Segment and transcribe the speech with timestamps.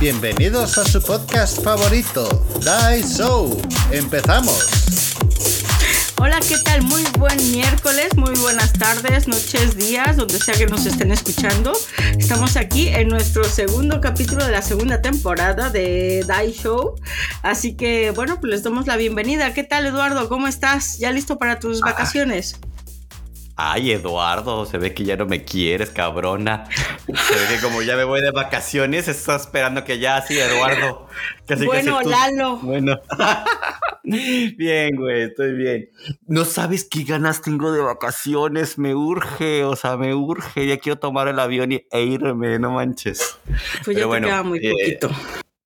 [0.00, 2.26] Bienvenidos a su podcast favorito,
[2.60, 3.60] Die Show.
[3.90, 4.66] Empezamos.
[6.16, 6.80] Hola, ¿qué tal?
[6.80, 11.74] Muy buen miércoles, muy buenas tardes, noches, días, donde sea que nos estén escuchando.
[12.18, 16.94] Estamos aquí en nuestro segundo capítulo de la segunda temporada de Die Show.
[17.42, 19.52] Así que, bueno, pues les damos la bienvenida.
[19.52, 20.30] ¿Qué tal, Eduardo?
[20.30, 20.96] ¿Cómo estás?
[20.98, 22.58] ¿Ya listo para tus vacaciones?
[23.62, 26.64] Ay, Eduardo, se ve que ya no me quieres, cabrona.
[27.06, 31.06] Se ve que como ya me voy de vacaciones, estás esperando que ya sí, Eduardo.
[31.66, 32.56] bueno, Lalo.
[32.56, 32.98] Bueno.
[34.02, 35.90] bien, güey, estoy bien.
[36.26, 40.66] No sabes qué ganas tengo de vacaciones, me urge, o sea, me urge.
[40.66, 43.38] Ya quiero tomar el avión e irme, no manches.
[43.84, 45.10] Pues ya te queda muy eh, poquito.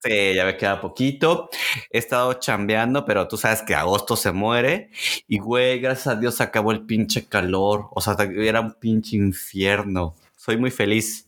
[0.05, 1.49] Sí, ya me queda poquito.
[1.91, 4.91] He estado chambeando, pero tú sabes que agosto se muere.
[5.27, 7.87] Y güey, gracias a Dios acabó el pinche calor.
[7.93, 10.15] O sea, era un pinche infierno.
[10.37, 11.27] Soy muy feliz.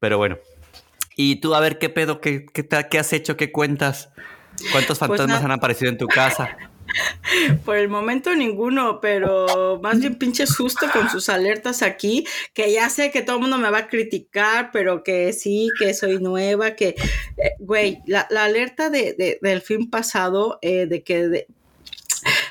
[0.00, 0.38] Pero bueno.
[1.14, 2.20] Y tú, a ver, ¿qué pedo?
[2.20, 3.36] ¿Qué, qué, qué has hecho?
[3.36, 4.10] ¿Qué cuentas?
[4.72, 6.56] ¿Cuántos pues fantasmas han aparecido en tu casa?
[7.64, 12.88] Por el momento ninguno, pero más bien pinche susto con sus alertas aquí, que ya
[12.88, 16.72] sé que todo el mundo me va a criticar, pero que sí, que soy nueva,
[16.72, 21.46] que, eh, güey, la, alerta de, del film pasado, eh, de que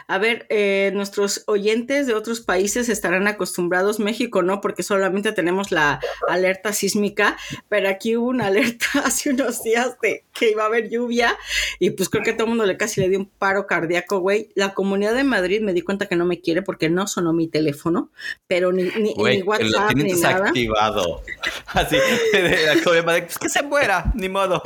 [0.10, 5.72] a ver, eh, nuestros oyentes de otros países estarán acostumbrados, México no, porque solamente tenemos
[5.72, 7.38] la alerta sísmica,
[7.70, 11.38] pero aquí hubo una alerta hace unos días de que iba a haber lluvia
[11.80, 14.50] y pues creo que todo el mundo le casi le dio un paro cardíaco, güey.
[14.56, 17.48] La comunidad de Madrid me di cuenta que no me quiere porque no sonó mi
[17.48, 18.12] teléfono,
[18.48, 21.22] pero ni, ni, ni WhatsApp ni desactivado.
[21.68, 24.62] Así, la comunidad de Madrid, pues que se muera, ni modo.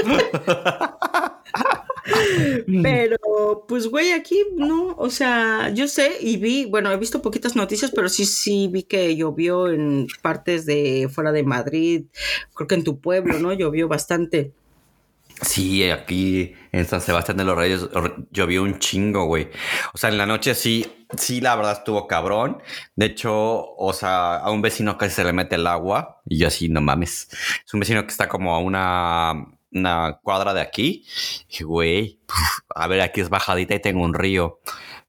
[2.83, 7.55] Pero, pues, güey, aquí no, o sea, yo sé y vi, bueno, he visto poquitas
[7.55, 12.05] noticias, pero sí, sí vi que llovió en partes de fuera de Madrid,
[12.53, 13.53] creo que en tu pueblo, ¿no?
[13.53, 14.51] Llovió bastante.
[15.41, 17.87] Sí, aquí en San Sebastián de los Reyes
[18.31, 19.49] llovió un chingo, güey.
[19.93, 22.61] O sea, en la noche sí, sí, la verdad estuvo cabrón.
[22.95, 23.33] De hecho,
[23.75, 26.81] o sea, a un vecino casi se le mete el agua y yo así, no
[26.81, 27.27] mames.
[27.65, 31.05] Es un vecino que está como a una una cuadra de aquí.
[31.49, 32.19] Y güey,
[32.75, 34.59] a ver, aquí es bajadita y tengo un río.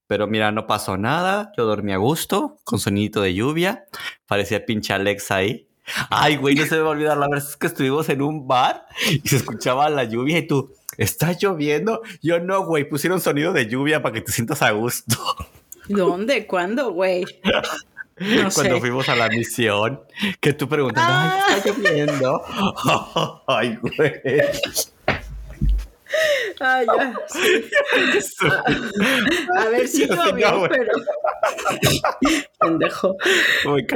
[0.06, 1.53] Pero mira, no pasó nada.
[1.56, 3.87] Yo dormí a gusto, con sonidito de lluvia.
[4.26, 5.69] Parecía pinche Alexa ahí.
[6.11, 8.87] Ay, güey, no se me va a olvidar la vez que estuvimos en un bar
[9.11, 12.03] y se escuchaba la lluvia y tú, ¿está lloviendo?
[12.22, 15.17] Yo no, güey, pusieron sonido de lluvia para que te sientas a gusto.
[15.89, 16.47] ¿Dónde?
[16.47, 17.25] ¿Cuándo, güey?
[18.55, 20.00] Cuando fuimos a la misión,
[20.41, 21.62] que tú preguntas, ¿está ah.
[21.65, 22.43] lloviendo?
[23.49, 24.12] Ay, güey.
[26.60, 26.78] Ya.
[29.56, 30.92] A, ver si llovió, pero.
[32.60, 33.16] Pendejo.
[33.64, 33.86] Muy.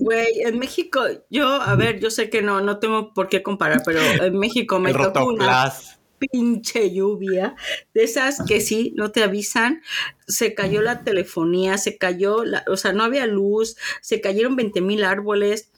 [0.00, 3.82] Güey, en México, yo, a ver, yo sé que no, no tengo por qué comparar,
[3.84, 5.72] pero en México me tocó una
[6.18, 7.54] pinche lluvia,
[7.92, 9.82] de esas que sí, no te avisan,
[10.26, 14.80] se cayó la telefonía, se cayó, la, o sea, no había luz, se cayeron 20
[14.80, 15.70] mil árboles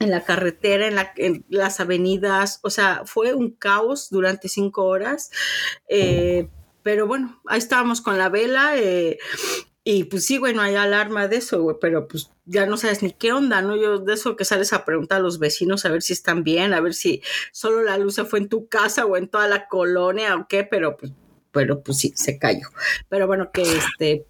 [0.00, 4.84] en la carretera, en, la, en, las avenidas, o sea, fue un caos durante cinco
[4.84, 5.30] horas,
[5.88, 6.48] eh,
[6.82, 9.18] pero bueno, ahí estábamos con la vela, eh,
[9.90, 13.02] y pues sí, güey, no hay alarma de eso, güey, pero pues ya no sabes
[13.02, 13.74] ni qué onda, ¿no?
[13.74, 16.74] Yo de eso que sales a preguntar a los vecinos a ver si están bien,
[16.74, 17.22] a ver si
[17.52, 20.64] solo la luz se fue en tu casa o en toda la colonia o qué,
[20.64, 21.12] pero pues,
[21.52, 22.68] pero pues sí, se cayó.
[23.08, 24.26] Pero bueno, que este,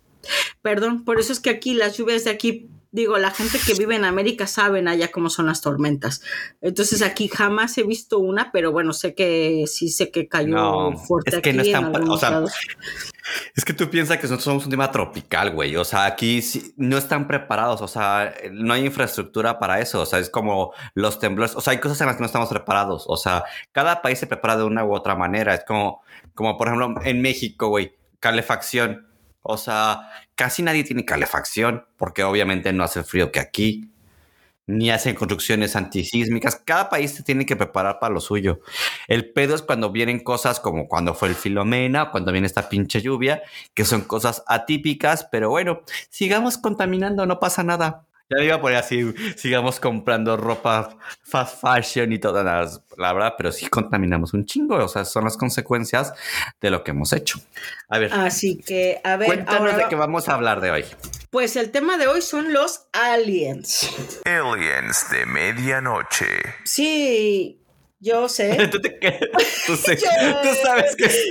[0.62, 3.96] perdón, por eso es que aquí las lluvias de aquí digo, la gente que vive
[3.96, 6.22] en América saben allá cómo son las tormentas.
[6.60, 11.36] Entonces aquí jamás he visto una, pero bueno, sé que sí sé que cayó fuerte
[11.36, 12.44] es que no están, o sea,
[13.54, 15.76] es que tú piensas que nosotros somos un tema tropical, güey.
[15.76, 16.42] O sea, aquí
[16.76, 20.00] no están preparados, o sea, no hay infraestructura para eso.
[20.00, 22.48] O sea, es como los temblores, o sea, hay cosas en las que no estamos
[22.48, 23.04] preparados.
[23.06, 25.54] O sea, cada país se prepara de una u otra manera.
[25.54, 26.02] Es como,
[26.34, 29.07] como por ejemplo, en México, güey, calefacción
[29.48, 33.90] o sea, casi nadie tiene calefacción, porque obviamente no hace frío que aquí,
[34.66, 36.56] ni hacen construcciones antisísmicas.
[36.56, 38.60] Cada país se tiene que preparar para lo suyo.
[39.06, 43.00] El pedo es cuando vienen cosas como cuando fue el Filomena, cuando viene esta pinche
[43.00, 45.80] lluvia, que son cosas atípicas, pero bueno,
[46.10, 48.04] sigamos contaminando, no pasa nada.
[48.30, 53.12] Ya me iba a poner así, sigamos comprando ropa fast fashion y todas las, la
[53.14, 56.12] verdad, pero sí contaminamos un chingo, o sea, son las consecuencias
[56.60, 57.40] de lo que hemos hecho.
[57.88, 58.12] A ver.
[58.12, 59.28] Así que, a ver.
[59.28, 60.84] Cuéntanos de qué vamos a hablar de hoy.
[61.30, 63.90] Pues el tema de hoy son los aliens.
[64.24, 66.26] Aliens de medianoche.
[66.64, 67.58] Sí,
[68.00, 68.68] yo sé.
[68.70, 68.80] ¿Tú,
[69.66, 71.08] tú, sabes que...
[71.08, 71.30] sí,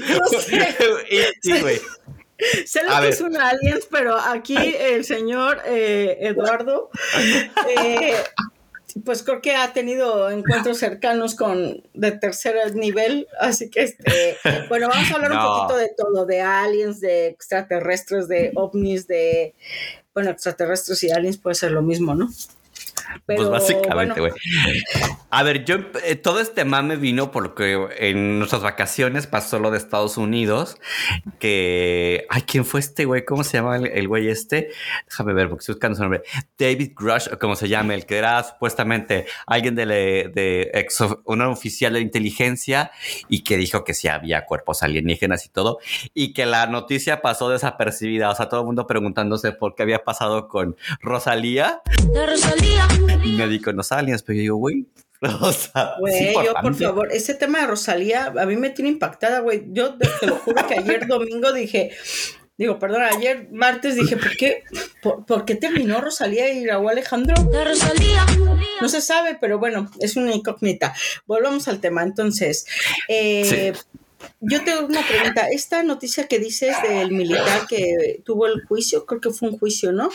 [1.62, 1.80] güey.
[2.66, 6.90] Sé lo que es un aliens, pero aquí el señor eh, Eduardo
[7.68, 8.14] eh,
[9.04, 14.38] pues creo que ha tenido encuentros cercanos con de tercer nivel, así que este,
[14.70, 19.56] bueno, vamos a hablar un poquito de todo, de aliens, de extraterrestres, de ovnis, de,
[20.14, 22.30] bueno, extraterrestres y aliens puede ser lo mismo, ¿no?
[23.26, 24.34] Pues básicamente, güey.
[25.30, 29.78] A ver, yo, eh, todo este mame vino porque en nuestras vacaciones pasó lo de
[29.78, 30.78] Estados Unidos,
[31.40, 33.26] que, ay, ¿quién fue este güey?
[33.26, 34.70] ¿Cómo se llama el, güey este?
[35.06, 36.24] Déjame ver, porque estoy buscando su nombre.
[36.58, 41.42] David Grush, o como se llama, el que era supuestamente alguien de, de ex, un
[41.42, 42.92] oficial de inteligencia
[43.28, 45.80] y que dijo que sí había cuerpos alienígenas y todo,
[46.14, 50.04] y que la noticia pasó desapercibida, o sea, todo el mundo preguntándose por qué había
[50.04, 51.82] pasado con Rosalía.
[52.14, 52.88] La Rosalía
[53.24, 54.88] y me dijo, no aliens, pero yo digo, güey,
[55.42, 59.40] o sea, güey, yo por favor, ese tema de Rosalía a mí me tiene impactada,
[59.40, 59.66] güey.
[59.70, 61.92] Yo te lo juro que ayer domingo dije,
[62.58, 64.64] digo, perdón, ayer martes dije, ¿por qué,
[65.02, 67.36] por, qué terminó Rosalía y Raúl Alejandro?
[67.36, 68.26] Rosalía.
[68.80, 70.94] No se sabe, pero bueno, es una incógnita.
[71.26, 72.04] Volvamos al tema.
[72.04, 72.66] Entonces,
[73.08, 73.74] eh,
[74.40, 75.48] yo tengo una pregunta.
[75.52, 79.92] Esta noticia que dices del militar que tuvo el juicio, creo que fue un juicio,
[79.92, 80.10] ¿no?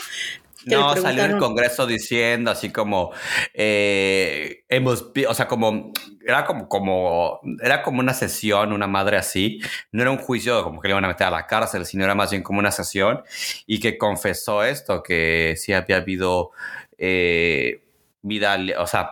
[0.65, 3.11] No, salió en el Congreso diciendo así como
[3.53, 5.91] eh, hemos, o sea, como
[6.25, 9.59] era como, como era como una sesión, una madre así.
[9.91, 12.15] No era un juicio como que le iban a meter a la cárcel, sino era
[12.15, 13.23] más bien como una sesión
[13.67, 16.51] y que confesó esto, que sí había habido
[16.97, 17.83] eh,
[18.21, 19.09] vida, o sea,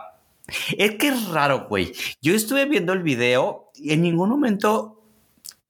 [0.76, 1.92] es que es raro, güey.
[2.20, 5.01] Yo estuve viendo el video y en ningún momento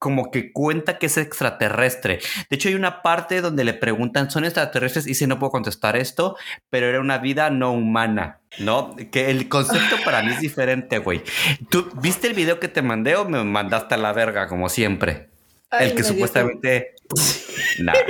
[0.02, 2.19] como que cuenta que es extraterrestre.
[2.50, 5.06] De hecho, hay una parte donde le preguntan, ¿son extraterrestres?
[5.06, 6.37] Y dice, no puedo contestar esto,
[6.70, 8.96] pero era una vida no humana, ¿no?
[9.12, 11.22] Que el concepto para mí es diferente, güey.
[11.70, 15.28] ¿Tú viste el video que te mandé o me mandaste a la verga, como siempre?
[15.70, 16.96] el que supuestamente...
[17.78, 18.00] Nada.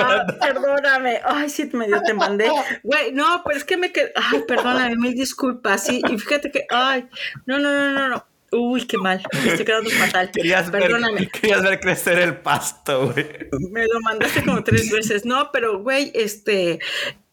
[0.00, 1.20] Ah, perdóname.
[1.24, 2.48] Ay, sí, medio te mandé.
[2.84, 4.12] Güey, no, pero es que me quedé.
[4.14, 5.84] Ay, perdóname, mil disculpas.
[5.84, 6.66] Sí, y fíjate que.
[6.70, 7.06] Ay,
[7.46, 8.26] no, no, no, no, no.
[8.52, 9.22] Uy, qué mal.
[9.44, 10.30] Me estoy quedando fatal.
[10.30, 11.20] Querías Perdóname.
[11.20, 13.26] Ver, querías ver crecer el pasto, güey.
[13.70, 15.24] Me lo mandaste como tres veces.
[15.24, 16.80] No, pero, güey, este.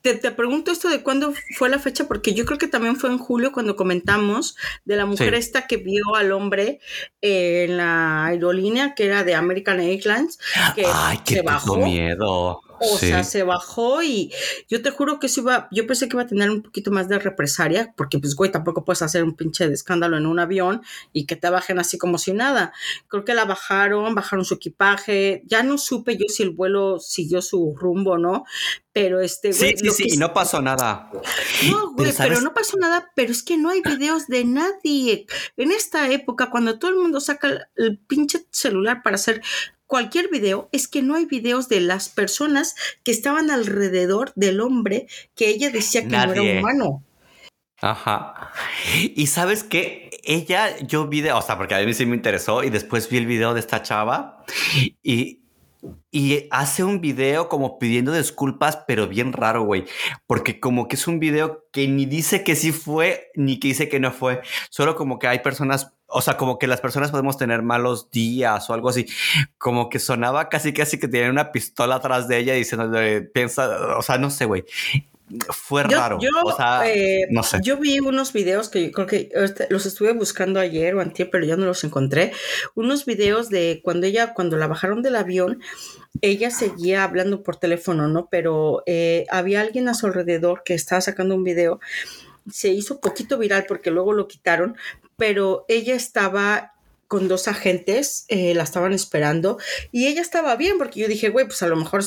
[0.01, 3.09] Te, te, pregunto esto de cuándo fue la fecha, porque yo creo que también fue
[3.09, 6.81] en julio cuando comentamos de la mujer esta que vio al hombre
[7.21, 10.39] en la aerolínea que era de American Airlines.
[10.75, 11.77] Que Ay, qué bajó.
[11.77, 12.59] miedo.
[12.91, 14.31] O sea, se bajó y
[14.67, 17.07] yo te juro que eso iba, yo pensé que iba a tener un poquito más
[17.07, 20.81] de represalia, porque pues, güey, tampoco puedes hacer un pinche de escándalo en un avión
[21.11, 22.73] y que te bajen así como si nada.
[23.07, 27.41] Creo que la bajaron, bajaron su equipaje, ya no supe yo si el vuelo siguió
[27.41, 28.45] su rumbo o no,
[28.93, 29.75] pero este, güey.
[29.75, 31.09] Sí, sí, sí, y no pasó nada.
[31.71, 35.25] No, güey, pero, no pasó nada, pero es que no hay videos de nadie.
[35.57, 39.41] En esta época, cuando todo el mundo saca el pinche celular para hacer
[39.93, 42.73] cualquier video es que no hay videos de las personas
[43.03, 45.05] que estaban alrededor del hombre
[45.35, 47.03] que ella decía que no era humano.
[47.79, 48.51] Ajá.
[48.95, 50.09] Y sabes qué?
[50.23, 53.27] Ella, yo vi, o sea, porque a mí sí me interesó y después vi el
[53.27, 54.43] video de esta chava
[55.03, 55.43] y,
[56.09, 59.85] y hace un video como pidiendo disculpas, pero bien raro, güey.
[60.25, 63.89] Porque como que es un video que ni dice que sí fue, ni que dice
[63.89, 64.41] que no fue.
[64.71, 68.69] Solo como que hay personas o sea, como que las personas podemos tener malos días
[68.69, 69.07] o algo así.
[69.57, 72.91] Como que sonaba casi casi que tenía una pistola atrás de ella diciendo,
[73.33, 74.63] piensa, o sea, no sé, güey.
[75.49, 76.19] Fue raro.
[76.19, 77.57] Yo, o sea, eh, no sé.
[77.63, 79.29] yo vi unos videos que creo que
[79.69, 82.33] los estuve buscando ayer o antier, pero ya no los encontré.
[82.75, 85.61] Unos videos de cuando ella, cuando la bajaron del avión,
[86.21, 88.27] ella seguía hablando por teléfono, ¿no?
[88.29, 91.79] Pero eh, había alguien a su alrededor que estaba sacando un video
[92.51, 94.75] se hizo poquito viral porque luego lo quitaron,
[95.17, 96.73] pero ella estaba
[97.07, 99.57] con dos agentes, eh, la estaban esperando
[99.91, 102.03] y ella estaba bien porque yo dije, güey, pues a lo mejor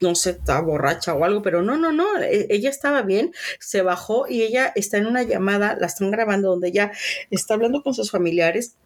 [0.00, 3.82] no sé, está borracha o algo, pero no, no, no, e, ella estaba bien, se
[3.82, 6.92] bajó y ella está en una llamada, la están grabando donde ella
[7.30, 8.76] está hablando con sus familiares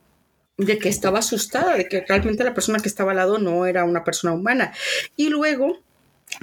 [0.59, 3.85] de que estaba asustada, de que realmente la persona que estaba al lado no era
[3.85, 4.73] una persona humana.
[5.17, 5.79] Y luego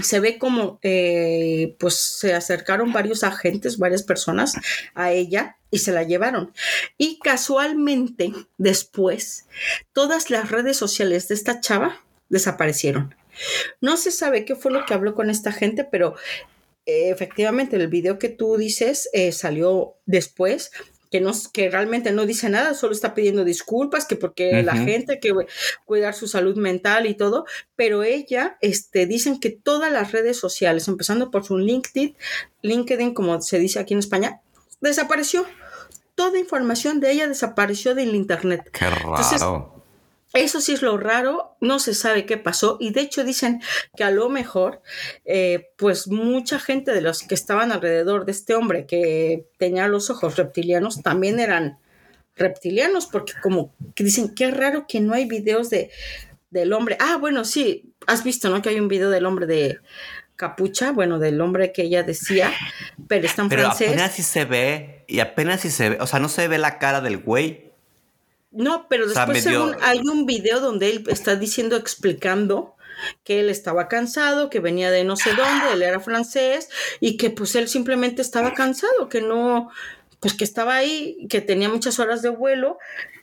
[0.02, 4.56] se ve como eh, pues se acercaron varios agentes, varias personas
[4.94, 6.54] a ella y se la llevaron.
[6.98, 9.46] Y casualmente después
[9.94, 13.16] todas las redes sociales de esta chava desaparecieron.
[13.82, 16.16] No se sabe qué fue lo que habló con esta gente, pero
[16.86, 20.72] eh, efectivamente el video que tú dices eh, salió después
[21.12, 25.20] que, no, que realmente no dice nada, solo está pidiendo disculpas, que porque la gente
[25.20, 25.34] que
[25.86, 27.46] cuidar su salud mental y todo,
[27.76, 32.16] pero ella, este, dicen que todas las redes sociales, empezando por su LinkedIn,
[32.62, 34.42] LinkedIn, como se dice aquí en España,
[34.82, 35.46] desapareció.
[36.16, 38.70] Toda información de ella desapareció del internet.
[38.72, 39.75] Qué raro.
[40.36, 43.62] Eso sí es lo raro, no se sabe qué pasó y de hecho dicen
[43.96, 44.82] que a lo mejor,
[45.24, 50.10] eh, pues mucha gente de los que estaban alrededor de este hombre que tenía los
[50.10, 51.80] ojos reptilianos también eran
[52.36, 55.90] reptilianos porque como que dicen qué raro que no hay videos de
[56.52, 56.98] del hombre.
[57.00, 58.62] Ah, bueno, sí, has visto, ¿no?
[58.62, 59.80] Que hay un video del hombre de
[60.36, 62.52] capucha, bueno, del hombre que ella decía,
[63.08, 66.20] pero está en pero apenas si se ve y apenas si se ve, o sea,
[66.20, 67.65] no se ve la cara del güey
[68.56, 69.48] no, pero después
[69.82, 72.76] hay un video donde él está diciendo, explicando
[73.24, 76.70] que él estaba cansado, que venía de no sé dónde, él era francés
[77.00, 79.70] y que pues él simplemente estaba cansado, que no,
[80.20, 82.78] pues que estaba ahí, que tenía muchas horas de vuelo,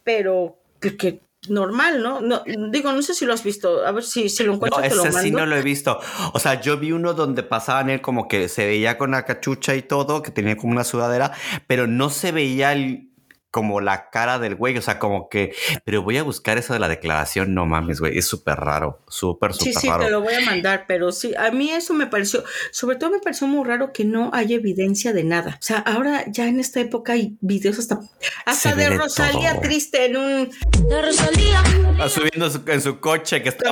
[0.05, 2.21] pero que, normal, ¿no?
[2.21, 2.43] ¿no?
[2.71, 4.81] Digo, no sé si lo has visto, a ver si, si lo encuentro.
[4.81, 5.99] No, ese lo sí no lo he visto.
[6.33, 9.75] O sea, yo vi uno donde pasaban él como que se veía con la cachucha
[9.75, 11.33] y todo, que tenía como una sudadera,
[11.67, 13.12] pero no se veía el
[13.53, 15.55] como la cara del güey, o sea, como que,
[15.85, 19.53] pero voy a buscar eso de la declaración, no mames, güey, es súper raro, súper,
[19.53, 19.81] súper raro.
[19.81, 22.97] Sí, sí, te lo voy a mandar, pero sí, a mí eso me pareció, sobre
[22.97, 25.59] todo me pareció muy raro que no haya evidencia de nada.
[25.61, 28.01] O sea, ahora ya en esta época hay videos hasta,
[28.47, 30.51] hasta de Rosalía triste en un...
[30.89, 31.63] De Rosalía.
[32.09, 33.71] Subiendo en su coche que está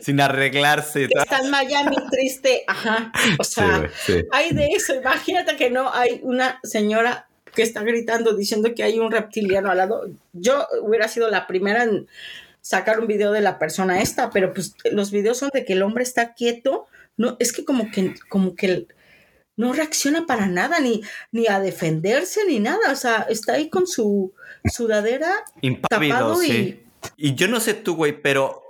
[0.00, 1.08] sin arreglarse.
[1.14, 3.12] está en Miami triste, ajá.
[3.38, 3.90] O sea,
[4.32, 7.27] hay de eso, imagínate que no hay una señora
[7.58, 10.08] que está gritando diciendo que hay un reptiliano al lado.
[10.32, 12.06] Yo hubiera sido la primera en
[12.60, 15.82] sacar un video de la persona esta, pero pues los videos son de que el
[15.82, 16.86] hombre está quieto,
[17.16, 18.86] no, es que como que, como que
[19.56, 23.88] no reacciona para nada, ni, ni a defenderse, ni nada, o sea, está ahí con
[23.88, 24.32] su
[24.72, 26.84] sudadera Impávido, sí.
[27.16, 27.34] y...
[27.34, 28.62] yo no sé tú, güey, pero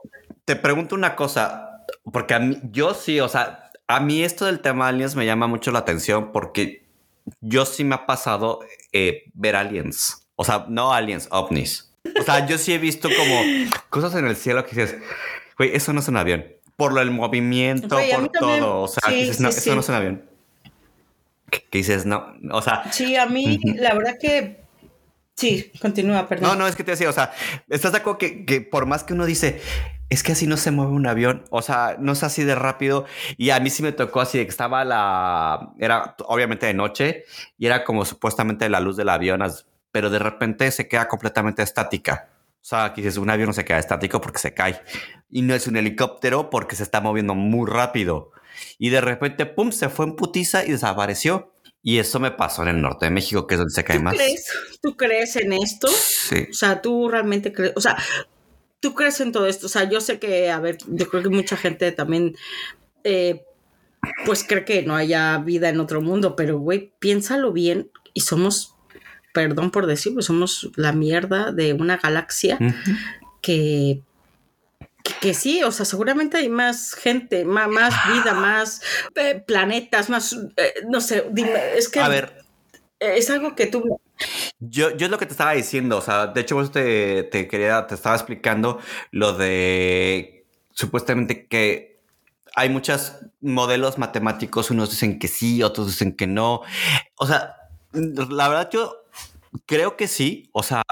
[0.46, 4.60] te pregunto una cosa, porque a mí, yo sí, o sea, a mí esto del
[4.60, 6.88] tema aliens me llama mucho la atención porque
[7.40, 8.60] yo sí me ha pasado
[8.92, 10.26] eh, ver aliens.
[10.36, 11.92] O sea, no aliens, ovnis.
[12.18, 13.42] O sea, yo sí he visto como
[13.90, 14.96] cosas en el cielo que dices,
[15.56, 16.46] güey, eso no es un avión.
[16.76, 18.82] Por lo del movimiento, por todo.
[18.82, 20.24] O sea, dices, no, eso no es un avión.
[21.50, 22.90] Que, dices, no, o sea.
[22.92, 24.60] Sí, a mí, la verdad que
[25.38, 26.50] Sí, continúa, perdón.
[26.50, 27.32] No, no, es que te decía, o sea,
[27.68, 29.60] estás de acuerdo que, que, por más que uno dice,
[30.10, 33.04] es que así no se mueve un avión, o sea, no es así de rápido.
[33.36, 37.22] Y a mí sí me tocó así que estaba la, era obviamente de noche
[37.56, 39.40] y era como supuestamente la luz del avión,
[39.92, 42.30] pero de repente se queda completamente estática.
[42.60, 44.82] O sea, aquí dices, un avión no se queda estático porque se cae.
[45.30, 48.32] Y no es un helicóptero porque se está moviendo muy rápido.
[48.76, 51.54] Y de repente, pum, se fue en putiza y desapareció.
[51.88, 54.14] Y eso me pasó en el norte de México, que es donde se cae más.
[54.82, 55.88] ¿Tú crees en esto?
[55.88, 56.46] Sí.
[56.50, 57.96] O sea, tú realmente crees, o sea,
[58.80, 59.66] ¿Tú crees en todo esto?
[59.66, 62.36] O sea, yo sé que, a ver, yo creo que mucha gente también,
[63.02, 63.42] eh,
[64.24, 68.76] pues cree que no haya vida en otro mundo, pero, güey, piénsalo bien y somos,
[69.34, 72.58] perdón por decirlo, somos la mierda de una galaxia
[73.40, 74.02] que,
[75.20, 78.82] que, sí, o sea, seguramente hay más gente, más, más vida, más
[79.14, 82.00] eh, planetas, más, eh, no sé, dime, es que...
[82.00, 82.44] A ver.
[83.00, 84.00] Es algo que tú
[84.58, 87.86] yo, yo es lo que te estaba diciendo, o sea, de hecho te, te quería,
[87.86, 88.80] te estaba explicando
[89.12, 92.00] lo de supuestamente que
[92.54, 96.62] hay muchos modelos matemáticos, unos dicen que sí, otros dicen que no.
[97.16, 97.54] O sea,
[97.92, 99.04] la verdad yo
[99.66, 100.82] creo que sí, o sea,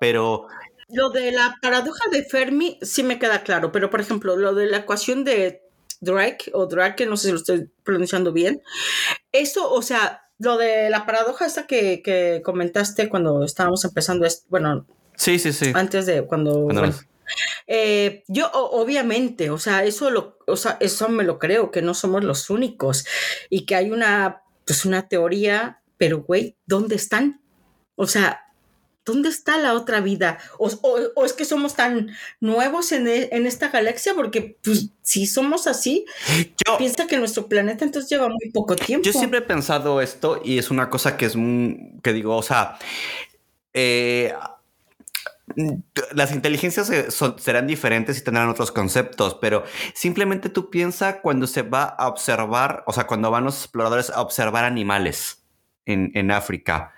[0.00, 0.46] pero...
[0.92, 4.66] Lo de la paradoja de Fermi sí me queda claro, pero por ejemplo, lo de
[4.66, 5.62] la ecuación de
[6.00, 8.62] Drake o Drake, no sé si lo estoy pronunciando bien,
[9.32, 14.86] eso, o sea, lo de la paradoja esta que, comentaste cuando estábamos empezando, es, bueno,
[15.16, 15.72] sí, sí, sí.
[15.74, 16.68] Antes de cuando...
[17.66, 21.94] Eh, yo obviamente, o sea, eso lo, o sea, eso me lo creo, que no
[21.94, 23.06] somos los únicos
[23.48, 27.40] y que hay una, pues una teoría, pero güey, ¿dónde están?
[27.94, 28.51] O sea,
[29.04, 30.38] ¿dónde está la otra vida?
[30.58, 34.14] ¿O, es que somos tan nuevos en, e, en, esta galaxia?
[34.14, 36.04] Porque pues, si somos así,
[36.78, 39.04] piensa que nuestro planeta entonces lleva muy poco tiempo.
[39.04, 41.34] Yo siempre he pensado esto y es una cosa que es,
[42.02, 42.78] que digo, o sea,
[43.74, 44.32] eh,
[46.12, 46.90] las inteligencias
[47.38, 52.84] serán diferentes y tendrán otros conceptos, pero simplemente tú piensa cuando se va a observar,
[52.86, 55.42] o sea, cuando van los exploradores a observar animales
[55.84, 56.94] en, en África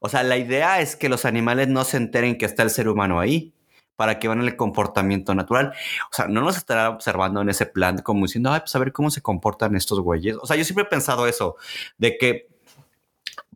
[0.00, 2.88] o sea, la idea es que los animales no se enteren que está el ser
[2.88, 3.52] humano ahí
[3.96, 5.74] para que van el comportamiento natural.
[6.10, 8.92] O sea, no nos estará observando en ese plan como diciendo, ay, pues a ver
[8.92, 10.36] cómo se comportan estos güeyes.
[10.40, 11.56] O sea, yo siempre he pensado eso,
[11.98, 12.48] de que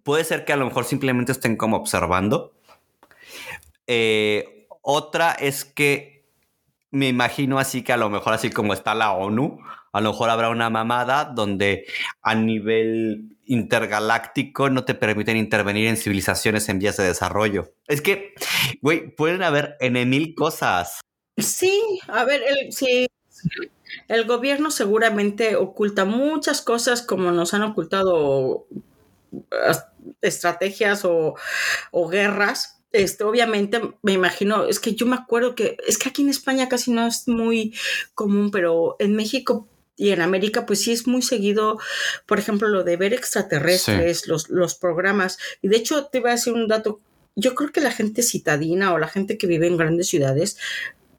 [0.03, 2.53] puede ser que a lo mejor simplemente estén como observando.
[3.87, 6.14] Eh, otra es que
[6.95, 9.59] me imagino así que a lo mejor así como está la ONU,
[9.93, 11.87] a lo mejor habrá una mamada donde
[12.23, 17.75] a nivel intergaláctico no te permiten intervenir en civilizaciones en vías de desarrollo.
[17.87, 18.35] Es que,
[18.81, 21.01] güey, pueden haber en mil cosas.
[21.37, 23.07] Sí, a ver, el, sí,
[24.09, 28.67] el gobierno seguramente oculta muchas cosas como nos han ocultado
[30.21, 31.35] estrategias o,
[31.91, 36.23] o guerras, este, obviamente me imagino, es que yo me acuerdo que, es que aquí
[36.23, 37.75] en España casi no es muy
[38.15, 41.79] común, pero en México y en América, pues sí es muy seguido,
[42.27, 45.39] por ejemplo, lo de ver extraterrestres, los, los programas.
[45.61, 47.01] Y de hecho, te voy a decir un dato.
[47.37, 50.57] Yo creo que la gente citadina o la gente que vive en grandes ciudades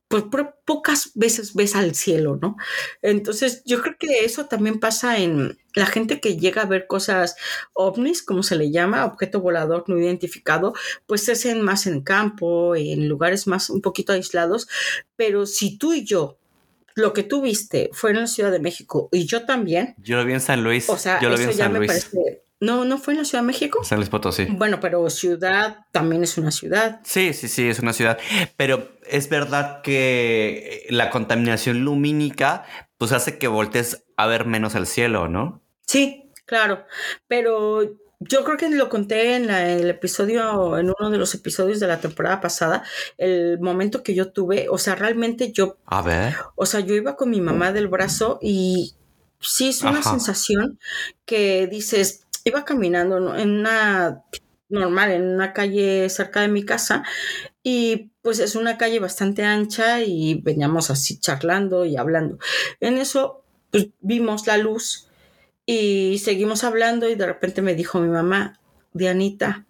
[0.07, 0.23] pues
[0.65, 2.57] pocas veces ves al cielo, ¿no?
[3.01, 7.35] Entonces yo creo que eso también pasa en la gente que llega a ver cosas
[7.73, 10.73] ovnis, como se le llama, objeto volador no identificado,
[11.05, 14.67] pues es en más en campo, en lugares más un poquito aislados,
[15.15, 16.37] pero si tú y yo
[16.95, 19.95] lo que tú viste fue en la Ciudad de México y yo también.
[19.97, 20.89] Yo lo vi en San Luis.
[20.89, 21.87] O sea, yo lo vi en San Luis.
[21.87, 23.83] Parece, no, no fue en la Ciudad de México.
[23.83, 24.45] San Luis Potosí.
[24.45, 27.01] Bueno, pero ciudad también es una ciudad.
[27.03, 28.17] Sí, sí, sí, es una ciudad.
[28.55, 32.65] Pero es verdad que la contaminación lumínica
[32.97, 35.61] pues hace que voltees a ver menos el cielo, ¿no?
[35.85, 36.85] Sí, claro.
[37.27, 37.81] Pero
[38.19, 41.99] yo creo que lo conté en el episodio, en uno de los episodios de la
[41.99, 42.83] temporada pasada,
[43.17, 45.77] el momento que yo tuve, o sea, realmente yo...
[45.85, 46.35] A ver.
[46.55, 48.95] O sea, yo iba con mi mamá del brazo y
[49.41, 50.79] sí es una sensación
[51.25, 54.23] que dices, iba caminando en una
[54.69, 57.03] normal, en una calle cerca de mi casa
[57.63, 62.37] y pues es una calle bastante ancha y veníamos así charlando y hablando.
[62.79, 65.09] En eso pues, vimos la luz
[65.65, 68.59] y seguimos hablando y de repente me dijo mi mamá,
[68.93, 69.65] Dianita,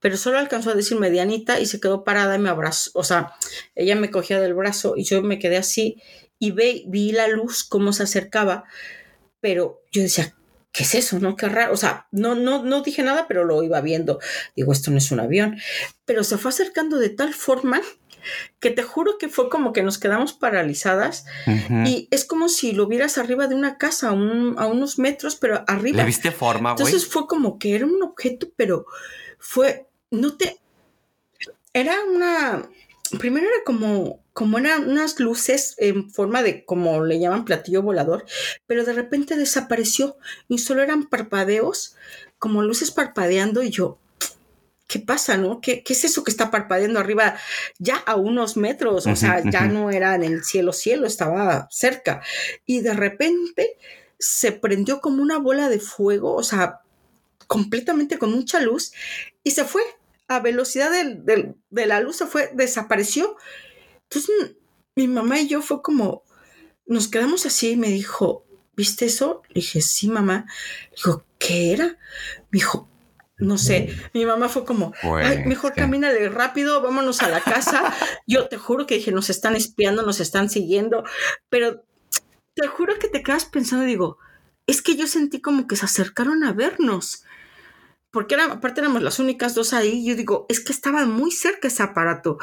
[0.00, 3.34] pero solo alcanzó a decirme Dianita y se quedó parada y me abrazó, o sea,
[3.74, 6.02] ella me cogía del brazo y yo me quedé así
[6.38, 8.64] y ve, vi la luz cómo se acercaba,
[9.40, 10.34] pero yo decía,
[10.74, 11.20] ¿qué es eso?
[11.20, 11.36] ¿No?
[11.36, 11.72] Qué raro.
[11.72, 14.18] O sea, no, no, no dije nada, pero lo iba viendo.
[14.56, 15.56] Digo, esto no es un avión.
[16.04, 17.80] Pero se fue acercando de tal forma
[18.58, 21.26] que te juro que fue como que nos quedamos paralizadas
[21.84, 25.98] y es como si lo vieras arriba de una casa a, unos metros, pero arriba.
[25.98, 26.86] ¿Le viste forma, güey?
[26.86, 28.86] Entonces fue como que era un objeto, pero
[29.38, 30.58] fue, no te,
[31.74, 32.66] era una,
[33.18, 38.26] primero era como como eran unas luces en forma de, como le llaman platillo volador,
[38.66, 40.16] pero de repente desapareció
[40.48, 41.94] y solo eran parpadeos,
[42.40, 43.96] como luces parpadeando y yo,
[44.88, 45.60] ¿qué pasa, no?
[45.60, 47.36] ¿Qué, es eso que está parpadeando arriba
[47.78, 49.06] ya a unos metros?
[49.06, 52.20] O sea, ya no era en el cielo cielo, estaba cerca.
[52.66, 53.78] Y de repente
[54.18, 56.80] se prendió como una bola de fuego, o sea,
[57.46, 58.92] completamente con mucha luz
[59.44, 59.82] y se fue
[60.28, 63.36] a velocidad de la luz, se fue, desapareció
[64.14, 64.56] entonces
[64.94, 66.22] mi mamá y yo fue como,
[66.86, 69.42] nos quedamos así y me dijo, ¿viste eso?
[69.48, 70.46] Le dije, sí, mamá.
[70.90, 71.86] Le dijo, ¿qué era?
[71.86, 72.88] Me dijo,
[73.38, 73.94] no sé.
[74.12, 77.92] Mi mamá fue como, Ay, mejor camínale rápido, vámonos a la casa.
[78.26, 81.04] yo te juro que dije, nos están espiando, nos están siguiendo,
[81.48, 81.84] pero
[82.54, 84.18] te juro que te quedas pensando, digo,
[84.66, 87.24] es que yo sentí como que se acercaron a vernos.
[88.14, 90.06] Porque era, aparte éramos las únicas dos ahí.
[90.06, 92.38] Yo digo, es que estaba muy cerca ese aparato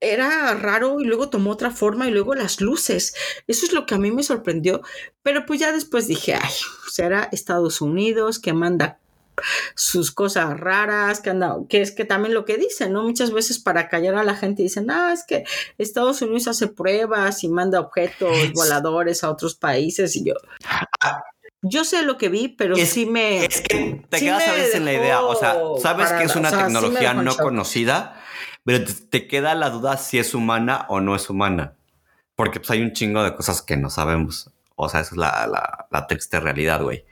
[0.00, 3.14] era raro y luego tomó otra forma y luego las luces.
[3.46, 4.80] Eso es lo que a mí me sorprendió.
[5.22, 6.52] Pero pues ya después dije, ay,
[6.90, 8.98] será Estados Unidos que manda
[9.74, 13.02] sus cosas raras, que anda, que es que también lo que dicen, ¿no?
[13.02, 15.44] Muchas veces para callar a la gente dicen, ah, es que
[15.78, 20.34] Estados Unidos hace pruebas y manda objetos voladores a otros países y yo...
[21.62, 23.44] Yo sé lo que vi, pero sí me...
[23.44, 26.50] Es que te quedas a veces en la idea, o sea, sabes que es una
[26.50, 28.22] tecnología no conocida,
[28.64, 31.74] pero te queda la duda si es humana o no es humana.
[32.34, 34.50] Porque pues hay un chingo de cosas que no sabemos.
[34.82, 37.04] O sea, esa es la, la, triste realidad, güey.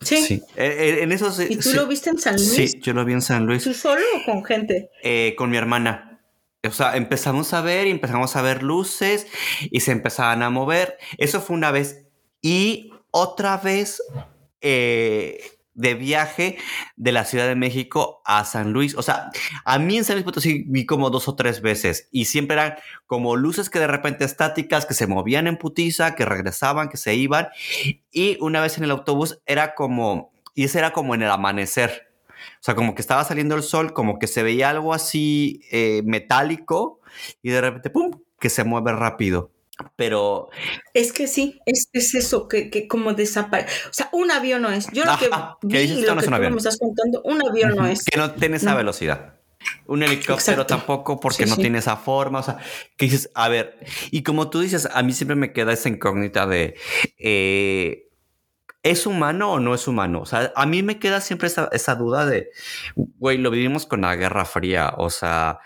[0.00, 0.40] Sí.
[0.54, 2.54] Eh, eh, en eso ¿Y tú lo viste en San Luis?
[2.54, 3.64] Sí, yo lo vi en San Luis.
[3.64, 4.90] ¿Tú solo o con gente?
[5.02, 6.20] Eh, con mi hermana.
[6.64, 9.26] O sea, empezamos a ver y empezamos a ver luces
[9.62, 10.96] y se empezaban a mover.
[11.16, 12.06] Eso fue una vez.
[12.40, 14.00] Y otra vez
[15.78, 16.58] de viaje
[16.96, 18.96] de la Ciudad de México a San Luis.
[18.96, 19.30] O sea,
[19.64, 22.74] a mí en San Luis Potosí vi como dos o tres veces y siempre eran
[23.06, 27.14] como luces que de repente estáticas, que se movían en putiza, que regresaban, que se
[27.14, 27.48] iban.
[28.10, 32.08] Y una vez en el autobús era como, y ese era como en el amanecer.
[32.54, 36.02] O sea, como que estaba saliendo el sol, como que se veía algo así eh,
[36.04, 37.00] metálico
[37.40, 39.52] y de repente, ¡pum!, que se mueve rápido
[39.96, 40.50] pero...
[40.94, 43.70] Es que sí, es, eso, que, que como desaparece.
[43.88, 44.88] O sea, un avión no es.
[44.92, 45.30] Yo lo que
[45.62, 48.04] vi y lo que tú me estás contando, un avión no es.
[48.04, 49.34] Que no tiene esa velocidad.
[49.86, 52.40] Un helicóptero tampoco porque no tiene esa forma.
[52.40, 52.58] O sea,
[52.96, 53.78] que dices, a ver,
[54.10, 56.76] y como tú dices, a mí siempre me queda esa incógnita de...
[57.18, 58.04] Eh,
[58.84, 60.20] ¿Es humano o no es humano?
[60.20, 62.50] O sea, a mí me queda siempre esa, esa duda de,
[62.94, 64.94] güey, lo vivimos con la Guerra Fría.
[64.96, 65.58] O sea,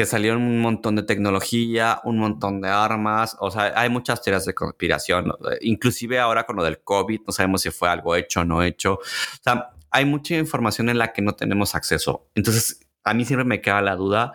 [0.00, 4.46] que salieron un montón de tecnología, un montón de armas, o sea, hay muchas teorías
[4.46, 8.44] de conspiración, inclusive ahora con lo del COVID, no sabemos si fue algo hecho o
[8.46, 12.30] no hecho, o sea, hay mucha información en la que no tenemos acceso.
[12.34, 14.32] Entonces, a mí siempre me queda la duda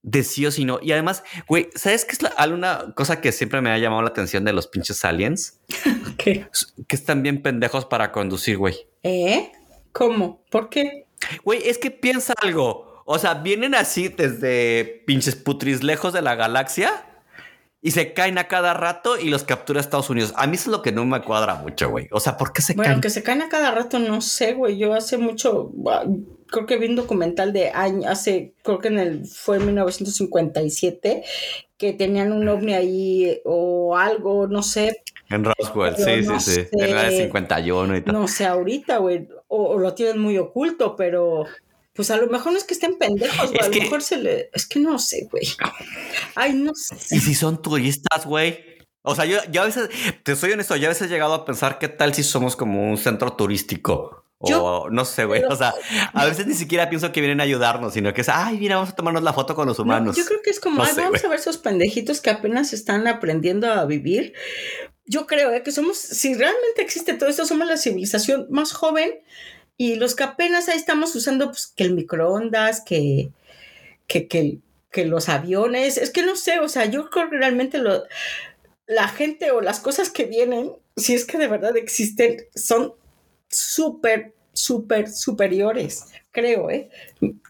[0.00, 0.78] de sí o sí no.
[0.80, 4.08] Y además, güey, ¿sabes qué es la, alguna cosa que siempre me ha llamado la
[4.08, 5.60] atención de los pinches aliens?
[6.16, 6.48] ¿Qué?
[6.88, 8.74] Que están bien pendejos para conducir, güey.
[9.02, 9.52] ¿Eh?
[9.92, 10.42] ¿Cómo?
[10.50, 11.08] ¿Por qué?
[11.44, 12.85] Güey, es que piensa algo.
[13.08, 17.06] O sea, vienen así desde pinches putris lejos de la galaxia
[17.80, 20.32] y se caen a cada rato y los captura Estados Unidos.
[20.36, 22.08] A mí eso es lo que no me cuadra mucho, güey.
[22.10, 22.88] O sea, ¿por qué se caen?
[22.88, 24.76] Bueno, que se caen a cada rato, no sé, güey.
[24.76, 25.70] Yo hace mucho,
[26.48, 31.22] creo que vi un documental de año, hace, creo que en el, fue en 1957,
[31.76, 35.04] que tenían un ovni ahí o algo, no sé.
[35.28, 36.66] En Roswell, sí, sí, sí.
[36.72, 38.14] En la de 51 y tal.
[38.14, 41.44] No sé, ahorita, güey, o, lo tienen muy oculto, pero
[41.96, 44.50] pues a lo mejor no es que estén pendejos, güey, a lo mejor se le,
[44.52, 45.46] es que no sé, güey.
[46.34, 46.96] Ay, no sé.
[47.10, 48.64] Y si son turistas, güey.
[49.02, 49.88] O sea, yo, yo a veces,
[50.22, 52.90] te soy honesto, yo a veces he llegado a pensar qué tal si somos como
[52.90, 54.24] un centro turístico.
[54.38, 55.42] O no sé, güey.
[55.44, 55.74] o sea,
[56.12, 58.90] a veces ni siquiera pienso que vienen a ayudarnos, sino que es, ay, mira, vamos
[58.90, 60.16] a tomarnos la foto con los humanos.
[60.16, 63.72] yo creo que es como, ay, vamos a ver esos pendejitos que apenas están aprendiendo
[63.72, 64.34] a vivir.
[65.06, 65.62] Yo creo ¿eh?
[65.62, 69.20] que somos, si realmente existe todo esto, somos la civilización más joven
[69.76, 73.30] y los que apenas ahí estamos usando, pues, que el microondas, que,
[74.06, 74.58] que, que,
[74.90, 78.04] que los aviones, es que no sé, o sea, yo creo que realmente lo,
[78.86, 82.94] la gente o las cosas que vienen, si es que de verdad existen, son
[83.48, 86.88] súper, súper superiores, creo, ¿eh?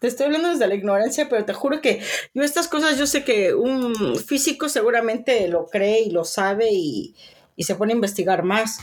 [0.01, 2.01] Te estoy hablando desde la ignorancia, pero te juro que
[2.35, 7.15] yo estas cosas, yo sé que un físico seguramente lo cree y lo sabe y,
[7.59, 8.79] se pone a investigar más.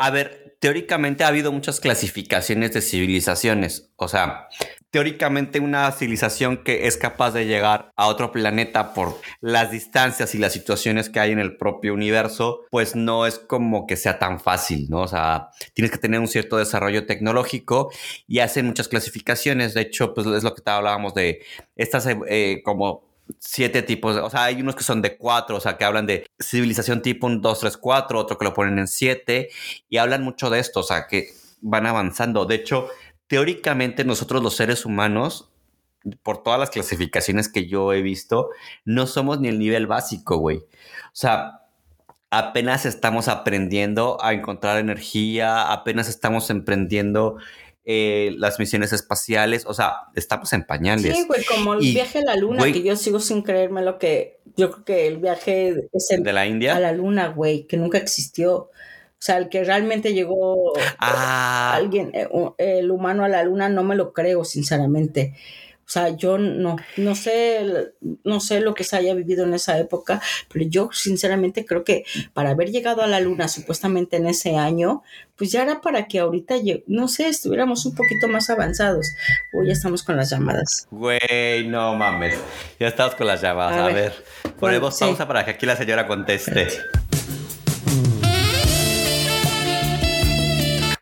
[0.00, 4.48] A ver, teóricamente ha habido muchas clasificaciones de civilizaciones, o sea,
[4.90, 10.38] teóricamente una civilización que es capaz de llegar a otro planeta por las distancias y
[10.38, 14.40] las situaciones que hay en el propio universo, pues no es como que sea tan
[14.40, 15.02] fácil, ¿no?
[15.02, 17.90] O sea, tienes que tener un cierto desarrollo tecnológico
[18.26, 19.74] y hacen muchas clasificaciones.
[19.74, 23.06] De hecho, pues es lo que hablábamos de estas eh, como
[23.38, 26.26] siete tipos, o sea, hay unos que son de cuatro, o sea, que hablan de
[26.38, 29.48] civilización tipo 1, 2, 3, 4, otro que lo ponen en siete,
[29.88, 31.28] y hablan mucho de esto, o sea, que
[31.60, 32.46] van avanzando.
[32.46, 32.88] De hecho,
[33.26, 35.50] teóricamente nosotros los seres humanos,
[36.22, 38.50] por todas las clasificaciones que yo he visto,
[38.84, 40.58] no somos ni el nivel básico, güey.
[40.58, 41.62] O sea,
[42.30, 47.38] apenas estamos aprendiendo a encontrar energía, apenas estamos emprendiendo
[47.88, 51.16] eh, las misiones espaciales, o sea, estamos en pañales.
[51.16, 54.40] Sí, güey, como el viaje a la luna, que yo sigo sin creerme lo que,
[54.56, 55.72] yo creo que el viaje
[56.18, 58.56] de la India a la luna, güey, que nunca existió.
[58.56, 58.70] O
[59.20, 61.74] sea, el que realmente llegó ah.
[61.76, 65.34] alguien, eh, el humano a la luna, no me lo creo, sinceramente.
[65.86, 67.92] O sea, yo no, no sé,
[68.24, 70.20] no sé lo que se haya vivido en esa época,
[70.52, 75.04] pero yo sinceramente creo que para haber llegado a la luna supuestamente en ese año,
[75.36, 76.56] pues ya era para que ahorita,
[76.88, 79.06] no sé, estuviéramos un poquito más avanzados.
[79.54, 80.88] O ya estamos con las llamadas.
[80.90, 82.36] Güey, no mames.
[82.80, 83.78] Ya estamos con las llamadas.
[83.78, 84.12] A, ver,
[84.58, 86.68] ponemos pausa para que aquí la señora conteste.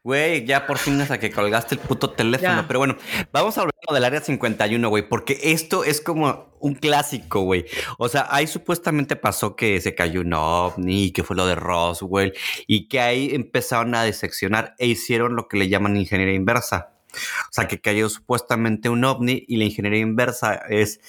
[0.04, 2.66] Güey, ya por fin hasta que colgaste el puto teléfono.
[2.66, 2.98] Pero bueno,
[3.32, 7.64] vamos a hablar del área 51, güey, porque esto es como un clásico, güey.
[7.96, 12.34] O sea, ahí supuestamente pasó que se cayó un ovni, que fue lo de Roswell,
[12.66, 16.90] y que ahí empezaron a diseccionar e hicieron lo que le llaman ingeniería inversa.
[17.14, 21.00] O sea, que cayó supuestamente un ovni y la ingeniería inversa es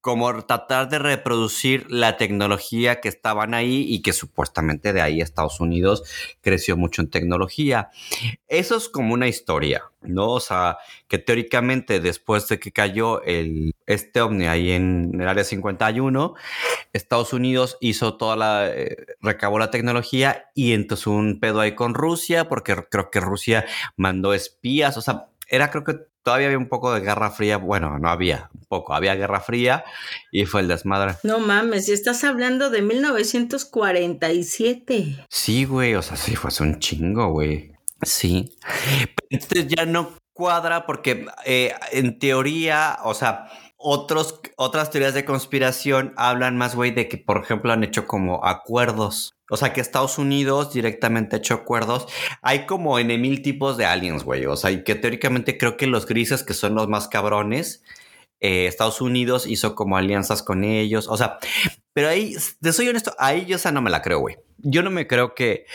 [0.00, 5.60] como tratar de reproducir la tecnología que estaban ahí y que supuestamente de ahí Estados
[5.60, 6.04] Unidos
[6.40, 7.90] creció mucho en tecnología.
[8.48, 10.30] Eso es como una historia, ¿no?
[10.30, 15.44] O sea, que teóricamente después de que cayó el, este ovni ahí en el área
[15.44, 16.34] 51,
[16.92, 21.94] Estados Unidos hizo toda la, eh, recabó la tecnología y entonces un pedo ahí con
[21.94, 26.68] Rusia, porque creo que Rusia mandó espías, o sea, era creo que todavía había un
[26.68, 27.58] poco de guerra fría.
[27.58, 29.84] Bueno, no había un poco, había guerra fría
[30.30, 31.16] y fue el desmadre.
[31.24, 35.26] No mames, si estás hablando de 1947.
[35.28, 37.72] Sí, güey, o sea, sí, fue un chingo, güey.
[38.02, 38.56] Sí.
[39.28, 46.12] Entonces ya no cuadra porque eh, en teoría, o sea, otros, otras teorías de conspiración
[46.16, 50.16] hablan más, güey, de que, por ejemplo, han hecho como acuerdos o sea, que Estados
[50.18, 52.06] Unidos directamente ha hecho acuerdos.
[52.40, 54.46] Hay como en mil tipos de aliens, güey.
[54.46, 57.82] O sea, y que teóricamente creo que los grises, que son los más cabrones,
[58.40, 61.08] eh, Estados Unidos hizo como alianzas con ellos.
[61.08, 61.38] O sea,
[61.92, 64.36] pero ahí, te soy honesto, ahí yo esa no me la creo, güey.
[64.58, 65.66] Yo no me creo que,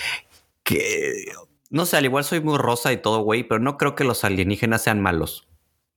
[0.64, 1.26] que,
[1.70, 4.24] no sé, al igual soy muy rosa y todo, güey, pero no creo que los
[4.24, 5.48] alienígenas sean malos.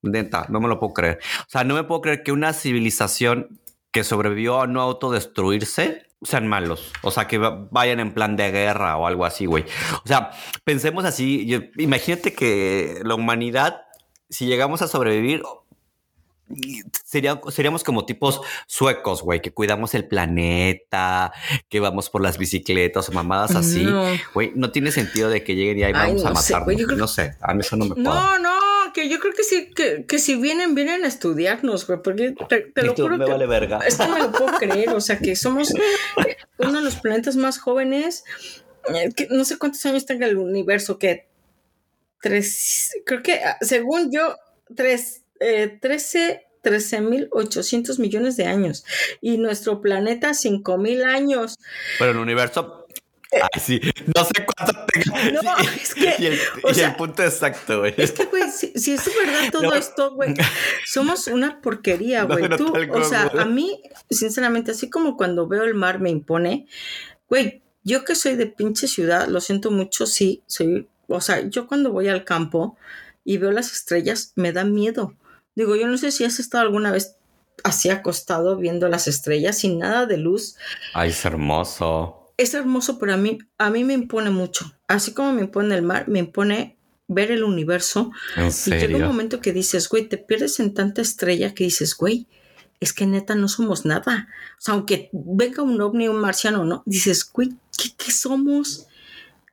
[0.03, 1.19] Neta, no me lo puedo creer.
[1.43, 3.61] O sea, no me puedo creer que una civilización
[3.91, 6.93] que sobrevivió a no autodestruirse sean malos.
[7.03, 9.65] O sea, que vayan en plan de guerra o algo así, güey.
[10.05, 10.31] O sea,
[10.65, 11.49] pensemos así.
[11.77, 13.83] imagínate que la humanidad,
[14.29, 15.43] si llegamos a sobrevivir,
[17.05, 21.31] Sería, seríamos como tipos suecos, güey, que cuidamos el planeta,
[21.69, 23.87] que vamos por las bicicletas o mamadas así.
[24.33, 24.71] Güey, no.
[24.71, 26.97] tiene sentido de que lleguen y ahí vamos a matarnos.
[26.97, 28.58] no sé, a mí eso no me No, no,
[28.99, 32.83] que yo creo que sí, que, que si vienen, vienen a estudiarnos, güey, porque te,
[32.83, 33.79] lo juro me que vale verga.
[33.87, 35.73] Es que me lo puedo creer, o sea, que somos
[36.59, 38.25] uno de los planetas más jóvenes,
[38.93, 41.29] eh, que no sé cuántos años tenga el universo, que
[42.21, 44.37] tres, creo que ah, según yo,
[44.75, 48.85] tres eh, 13, 13.800 millones de años
[49.21, 51.57] y nuestro planeta 5.000 años.
[51.99, 52.88] Pero el universo
[53.31, 53.81] Ay, sí,
[54.17, 55.43] no sé cuánto tenga.
[55.43, 56.15] No, es que.
[56.19, 57.95] Y el, punto exacto, güey.
[57.97, 60.35] Es que, güey, si, es verdad todo esto, güey,
[60.87, 62.49] somos una porquería, güey.
[62.57, 66.67] Tú, o sea, a mí, sinceramente, así como cuando veo el mar me impone,
[67.29, 70.89] güey, yo que soy de pinche ciudad, lo siento mucho, sí, soy.
[71.07, 72.77] O sea, yo cuando voy al campo
[73.25, 75.15] y veo las estrellas, me da miedo.
[75.55, 77.17] Digo, yo no sé si has estado alguna vez
[77.65, 80.57] así acostado viendo las estrellas sin nada de luz.
[80.95, 82.18] Ay, es hermoso.
[82.39, 84.73] Es hermoso, pero a mí, a mí me impone mucho.
[84.87, 88.13] Así como me impone el mar, me impone ver el universo.
[88.37, 88.79] ¿En serio?
[88.79, 92.27] Y llega un momento que dices, güey, te pierdes en tanta estrella que dices, güey,
[92.81, 94.29] es que neta no somos nada.
[94.59, 96.83] O sea, aunque venga un ovni, un marciano, ¿no?
[96.87, 98.87] Dices, güey, ¿qué, qué somos?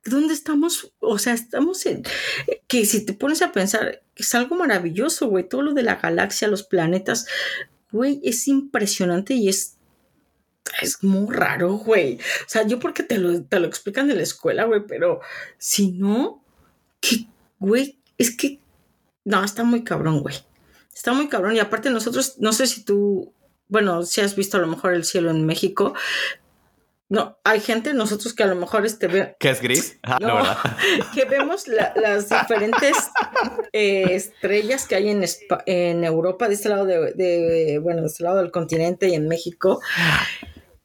[0.04, 0.92] ¿Dónde estamos?
[1.00, 2.04] O sea, estamos en...
[2.68, 5.48] Que si te pones a pensar, es algo maravilloso, güey.
[5.48, 7.26] Todo lo de la galaxia, los planetas,
[7.90, 9.75] güey, es impresionante y es...
[10.82, 12.16] Es muy raro, güey.
[12.16, 15.20] O sea, yo porque te lo, te lo explican de la escuela, güey, pero
[15.58, 16.42] si no,
[17.00, 17.26] que,
[17.58, 18.60] güey, es que...
[19.24, 20.36] No, está muy cabrón, güey.
[20.94, 21.56] Está muy cabrón.
[21.56, 23.32] Y aparte nosotros, no sé si tú,
[23.68, 25.94] bueno, si has visto a lo mejor el cielo en México,
[27.08, 29.36] no, hay gente, nosotros que a lo mejor este ve...
[29.38, 29.98] ¿Que es gris?
[30.02, 30.42] Ah, no,
[31.14, 32.96] que vemos las diferentes
[33.72, 35.24] eh, estrellas que hay en,
[35.66, 39.80] en Europa, de este lado de, bueno, de este lado del continente y en México.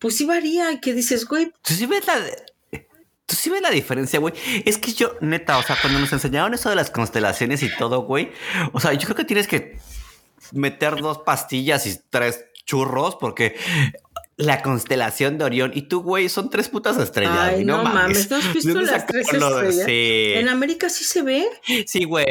[0.02, 1.54] Pues sí varía, que dices, güey.
[1.62, 2.16] Tú sí ves la...
[3.28, 4.34] Tú sí ves la diferencia, güey.
[4.66, 8.02] Es que yo, neta, o sea, cuando nos enseñaron eso de las constelaciones y todo,
[8.02, 8.32] güey,
[8.74, 9.78] o sea, yo creo que tienes que
[10.54, 13.56] meter dos pastillas y tres churros porque
[14.38, 15.72] la constelación de Orión.
[15.74, 17.38] Y tú, güey, son tres putas estrellas.
[17.40, 18.30] Ay, no, mames.
[18.30, 19.84] ¿No has visto las tres estrellas?
[19.86, 20.34] Sí.
[20.36, 21.48] ¿En América sí se ve?
[21.86, 22.26] Sí, güey.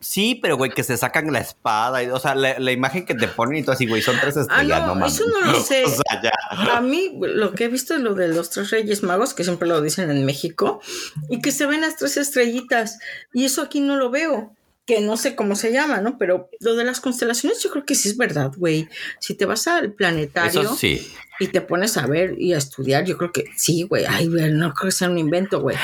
[0.00, 2.02] Sí, pero, güey, que se sacan la espada.
[2.02, 4.80] Y, o sea, la, imagen que te ponen y todo así, güey, son tres estrellas.
[4.82, 5.14] Ah, no, mames.
[5.14, 5.84] Eso no lo sé.
[5.84, 6.32] o sea, ya.
[6.76, 9.68] A mí, lo que he visto es lo de los tres reyes magos, que siempre
[9.68, 10.80] lo dicen en México,
[11.30, 12.98] y que se ven las tres estrellitas.
[13.32, 14.54] Y eso aquí no lo veo
[14.86, 16.18] que no sé cómo se llama, ¿no?
[16.18, 18.88] Pero lo de las constelaciones yo creo que sí es verdad, güey.
[19.18, 20.76] Si te vas al planetario
[21.40, 24.04] y te pones a ver y a estudiar, yo creo que sí, güey.
[24.06, 25.76] Ay, güey, no creo que sea un invento, güey.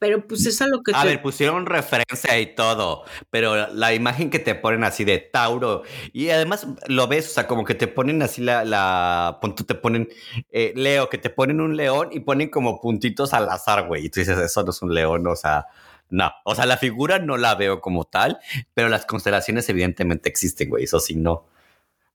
[0.00, 0.92] Pero pues es a lo que...
[0.94, 5.82] A ver, pusieron referencia y todo, pero la imagen que te ponen así de Tauro,
[6.14, 10.08] y además lo ves, o sea, como que te ponen así la, la te ponen,
[10.50, 14.08] eh, Leo, que te ponen un león y ponen como puntitos al azar, güey, y
[14.08, 15.66] tú dices, eso no es un león, o sea,
[16.10, 18.38] no, o sea, la figura no la veo como tal,
[18.74, 21.46] pero las constelaciones evidentemente existen, güey, eso sí no.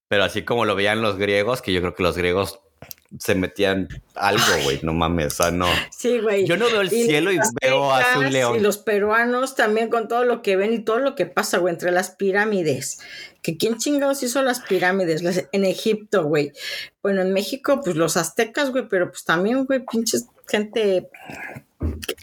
[0.07, 2.59] Pero así como lo veían los griegos, que yo creo que los griegos
[3.19, 5.67] se metían algo, güey, no mames, o sea, no.
[5.89, 6.45] Sí, güey.
[6.45, 8.57] Yo no veo el cielo y veo a un león.
[8.57, 11.73] Y los peruanos también con todo lo que ven y todo lo que pasa, güey,
[11.73, 12.99] entre las pirámides.
[13.41, 16.51] Que quién chingados hizo las pirámides en Egipto, güey.
[17.01, 21.09] Bueno, en México, pues los aztecas, güey, pero pues también, güey, pinches gente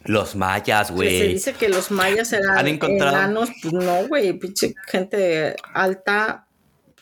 [0.05, 1.18] los mayas, güey.
[1.18, 3.16] Se dice que los mayas eran ¿Han encontrado?
[3.16, 6.46] enanos, pues no, güey, pinche gente alta,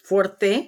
[0.02, 0.66] fuerte.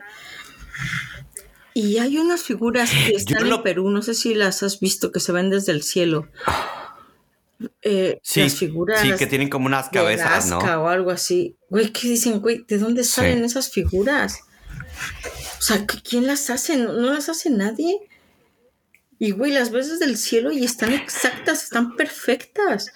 [1.75, 5.21] Y hay unas figuras que están en Perú, no sé si las has visto, que
[5.21, 6.29] se ven desde el cielo.
[7.81, 9.01] Eh, sí, las figuras.
[9.01, 10.59] Sí, que tienen como unas cabezas, ¿no?
[10.59, 11.57] O algo así.
[11.71, 12.65] Güey, ¿qué dicen, güey?
[12.67, 14.41] ¿De dónde salen esas figuras?
[15.59, 16.77] O sea, ¿quién las hace?
[16.77, 17.99] no las hace nadie.
[19.23, 22.93] Y, güey, las ves del cielo y están exactas, están perfectas.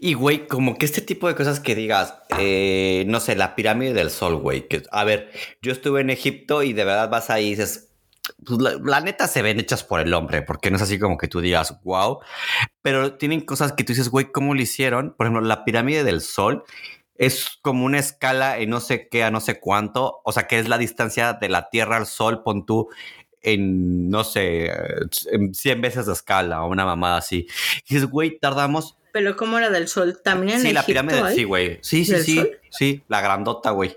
[0.00, 3.92] Y, güey, como que este tipo de cosas que digas, eh, no sé, la pirámide
[3.92, 4.66] del sol, güey.
[4.66, 5.30] Que, a ver,
[5.62, 7.92] yo estuve en Egipto y de verdad vas ahí y dices,
[8.44, 11.28] pues la, neta se ven hechas por el hombre, porque no es así como que
[11.28, 12.18] tú digas, wow.
[12.82, 15.14] Pero tienen cosas que tú dices, güey, ¿cómo lo hicieron?
[15.16, 16.64] Por ejemplo, la pirámide del sol
[17.20, 20.58] es como una escala en no sé qué a no sé cuánto, o sea, que
[20.58, 22.88] es la distancia de la Tierra al Sol, pon tú,
[23.42, 24.70] en, no sé,
[25.32, 27.46] en 100 veces de escala o una mamada así.
[27.88, 30.20] Y dices, güey, tardamos Pero ¿cómo era del sol?
[30.22, 31.34] ¿También en Sí, la pirámide, hay?
[31.36, 31.78] sí, güey.
[31.82, 32.36] Sí, sí, ¿Del sí.
[32.36, 32.50] sol?
[32.70, 33.96] Sí, la grandota, güey.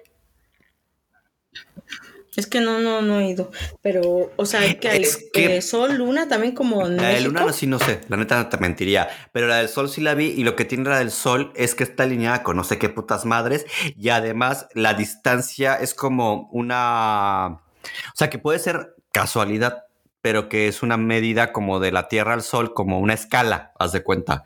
[2.36, 3.52] Es que no, no, no he ido.
[3.84, 7.30] Pero, o sea, que Es que- eh, sol, luna, también como en La de México.
[7.30, 9.08] luna no, sí no sé, la neta no te mentiría.
[9.32, 11.76] Pero la del sol sí la vi y lo que tiene la del sol es
[11.76, 16.50] que está alineada con no sé qué putas madres y además la distancia es como
[16.52, 17.60] una...
[17.84, 19.86] O sea, que puede ser casualidad,
[20.22, 23.94] pero que es una medida como de la Tierra al Sol, como una escala, haz
[23.94, 24.44] de cuenta.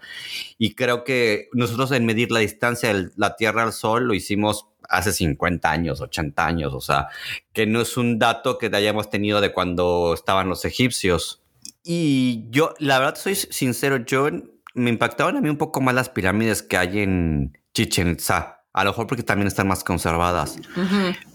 [0.60, 4.68] Y creo que nosotros en medir la distancia de la Tierra al Sol lo hicimos
[4.90, 7.08] hace 50 años, 80 años, o sea,
[7.54, 11.44] que no es un dato que hayamos tenido de cuando estaban los egipcios.
[11.84, 14.30] Y yo, la verdad, soy sincero, yo
[14.74, 18.62] me impactaban a mí un poco más las pirámides que hay en Chichen Itza.
[18.74, 20.58] A lo mejor porque también están más conservadas.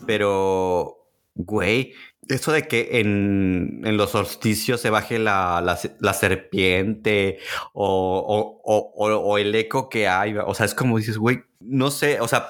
[0.07, 1.02] Pero,
[1.35, 1.95] güey,
[2.29, 7.39] eso de que en, en los solsticios se baje la, la, la serpiente
[7.73, 11.91] o, o, o, o, el eco que hay, o sea, es como dices, güey, no
[11.91, 12.49] sé, o sea,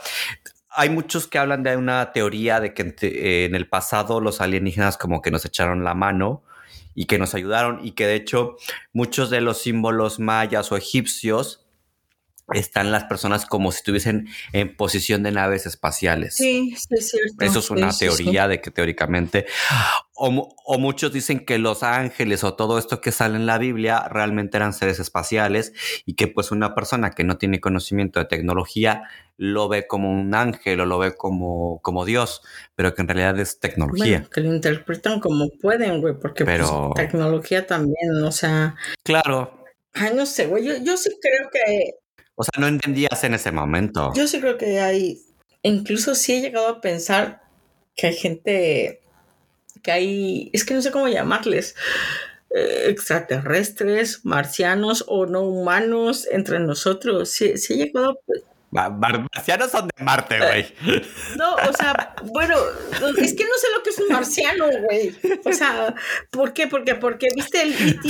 [0.69, 4.97] hay muchos que hablan de una teoría de que en, en el pasado los alienígenas
[4.99, 6.43] como que nos echaron la mano
[6.95, 8.57] y que nos ayudaron y que de hecho
[8.93, 11.62] muchos de los símbolos mayas o egipcios
[12.53, 16.35] están las personas como si estuviesen en posición de naves espaciales.
[16.35, 17.45] Sí, sí, es cierto.
[17.45, 18.23] Eso es una Sí, sí, sí.
[18.25, 19.47] teoría de que teóricamente,
[20.15, 23.59] o, mu- o muchos dicen que los ángeles o todo esto que sale en la
[23.59, 25.73] Biblia realmente eran seres espaciales
[26.05, 29.05] y que pues una persona que no tiene conocimiento de tecnología
[29.39, 32.43] lo ve como un ángel o lo ve como, como Dios,
[32.75, 34.19] pero que en realidad es tecnología.
[34.19, 39.65] Bueno, que lo interpretan como pueden, güey, porque Pero- pues, tecnología también, o sea, Claro.
[39.95, 41.95] ay, no sé, güey, yo, yo sí creo que,
[42.43, 44.13] O sea, no entendías en ese momento.
[44.17, 45.23] yo sí creo que hay,
[45.63, 47.41] incluso sí he llegado a pensar
[47.95, 49.01] que hay gente,
[49.81, 51.77] que hay, es que no sé cómo llamarles,
[52.51, 59.89] eh, extraterrestres, marcianos o no humanos entre nosotros, sí, sí he llegado a Marcianos son
[59.89, 60.75] de Marte, güey.
[61.37, 62.57] No, o sea, bueno,
[63.19, 65.15] es que no sé lo que es un marciano, güey.
[65.45, 65.95] O sea,
[66.31, 66.69] ¿por qué?
[66.69, 68.09] Porque, porque viste el E.T.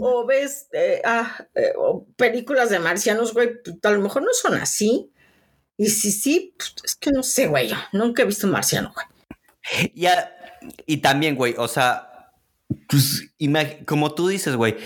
[0.00, 4.32] o ves eh, ah, eh, o películas de marcianos, güey, pues, a lo mejor no
[4.32, 5.12] son así.
[5.76, 9.06] Y si sí, pues, es que no sé, güey, nunca he visto un marciano, güey.
[9.94, 10.06] Y,
[10.86, 12.32] y también, güey, o sea,
[12.88, 13.32] pues,
[13.86, 14.76] como tú dices, güey,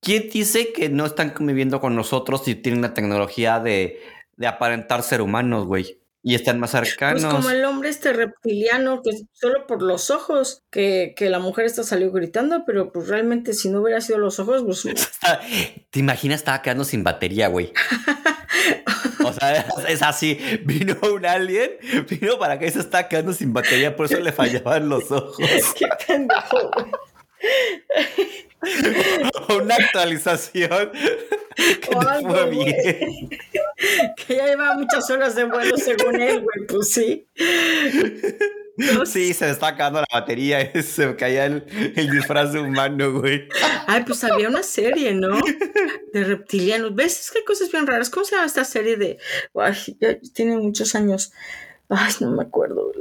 [0.00, 4.00] ¿quién dice que no están conviviendo con nosotros y tienen la tecnología de,
[4.42, 6.00] de aparentar ser humanos, güey?
[6.20, 7.22] Y están más cercanos.
[7.22, 11.64] Pues como el hombre este reptiliano, que solo por los ojos, que, que la mujer
[11.64, 14.84] esta salió gritando, pero pues realmente si no hubiera sido los ojos, pues
[15.90, 16.40] ¿Te imaginas?
[16.40, 17.72] Estaba quedando sin batería, güey.
[19.24, 20.38] O sea, es así.
[20.64, 21.70] Vino un alien,
[22.10, 25.38] vino para que se estaba quedando sin batería, por eso le fallaban los ojos.
[25.76, 26.92] qué pendejo, güey.
[29.56, 30.90] Una actualización
[31.56, 33.30] que no fue bien.
[34.16, 37.26] Que ya lleva muchas horas de vuelo según él, güey, pues sí.
[38.76, 39.04] No.
[39.04, 41.64] Sí, se estaba acabando la batería y se caía el,
[41.96, 43.48] el disfraz de humano, güey.
[43.86, 45.40] Ay, pues había una serie, ¿no?
[46.12, 46.94] De reptilianos.
[46.94, 47.20] ¿Ves?
[47.20, 48.08] Es que hay cosas bien raras.
[48.08, 49.18] ¿Cómo se llama esta serie de...
[49.54, 51.32] Ay, ya tiene muchos años.
[51.88, 52.92] Ay, no me acuerdo.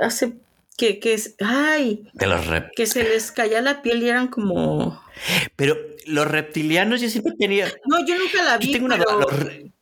[0.00, 0.32] Hace...
[0.76, 1.36] Que, que es...
[1.40, 2.70] Ay, De los rep.
[2.74, 5.00] que se les caía la piel y eran como...
[5.56, 7.66] Pero los reptilianos yo siempre tenía.
[7.86, 9.32] No, yo nunca la Yo vi, tengo una pero los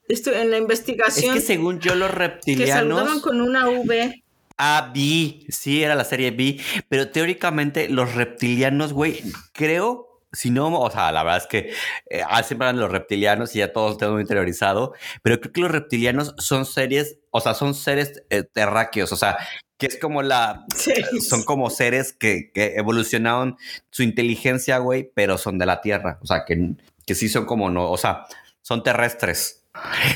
[0.09, 2.74] esto, en la Es investigación que según yo, los que reptilianos.
[2.74, 4.22] saludaban con una V.
[4.59, 5.46] Ah, vi.
[5.48, 6.61] Sí, era la serie Vi.
[6.88, 10.09] Pero teóricamente, los reptilianos, güey, creo.
[10.35, 11.72] Si no, o sea, la verdad es que
[12.09, 15.70] eh, ah, siempre eran los reptilianos y ya todos tengo interiorizado, pero creo que los
[15.70, 19.37] reptilianos son series, o sea, son seres eh, terráqueos, o sea,
[19.83, 20.92] que es como la, Sí.
[21.21, 23.57] son como seres que, que evolucionaron
[23.90, 26.18] su inteligencia, güey, pero son de la Tierra.
[26.23, 28.27] O sea, que, que sí son como no, o sea,
[28.61, 29.64] son terrestres.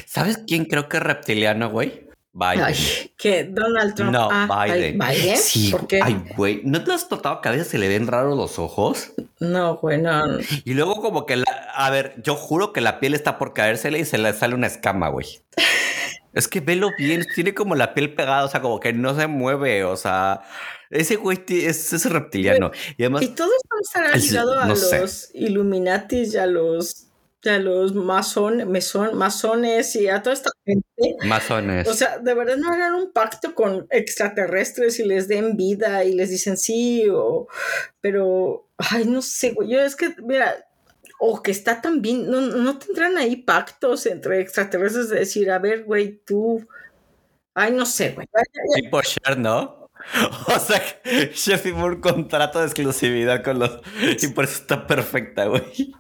[0.07, 2.07] ¿Sabes quién creo que es reptiliano, güey?
[2.33, 2.63] Biden.
[2.65, 2.77] Ay,
[3.17, 4.13] que Donald Trump.
[4.13, 4.99] No, Ah, Biden.
[4.99, 5.37] ¿Biden?
[5.39, 6.01] Sí, ¿Por qué?
[6.03, 6.61] ay, güey.
[6.65, 9.15] ¿No te has notado que a veces se le ven raros los ojos?
[9.41, 10.23] No, güey, no.
[10.65, 11.45] Y luego como que la...
[11.75, 14.67] A ver, yo juro que la piel está por caérsele y se le sale una
[14.69, 15.27] escama, güey.
[16.37, 19.27] Es que velo bien, tiene como la piel pegada, o sea, como que no se
[19.27, 20.43] mueve, o sea...
[20.89, 22.71] Ese güey es, es reptiliano.
[22.97, 23.23] Y además...
[23.23, 25.01] Y todo esto estará Es- ligado a sé.
[25.01, 27.09] los Illuminatis y a los,
[27.45, 28.69] a los mason,
[29.17, 30.87] masones y a toda esta gente.
[31.25, 31.89] Masones.
[31.89, 36.13] O sea, de verdad no harán un pacto con extraterrestres y les den vida y
[36.13, 37.49] les dicen sí, o,
[38.01, 40.55] pero, ay, no sé, güey, yo es que, mira,
[41.19, 45.85] o que está también, no, no tendrán ahí pactos entre extraterrestres de decir, a ver,
[45.85, 46.67] güey, tú,
[47.55, 48.27] ay, no sé, güey.
[48.75, 49.91] Tipo Cher, ¿no?
[50.55, 50.83] O sea,
[51.33, 53.81] Cher firmó un contrato de exclusividad con los...
[54.23, 55.95] Y por eso está perfecta, güey.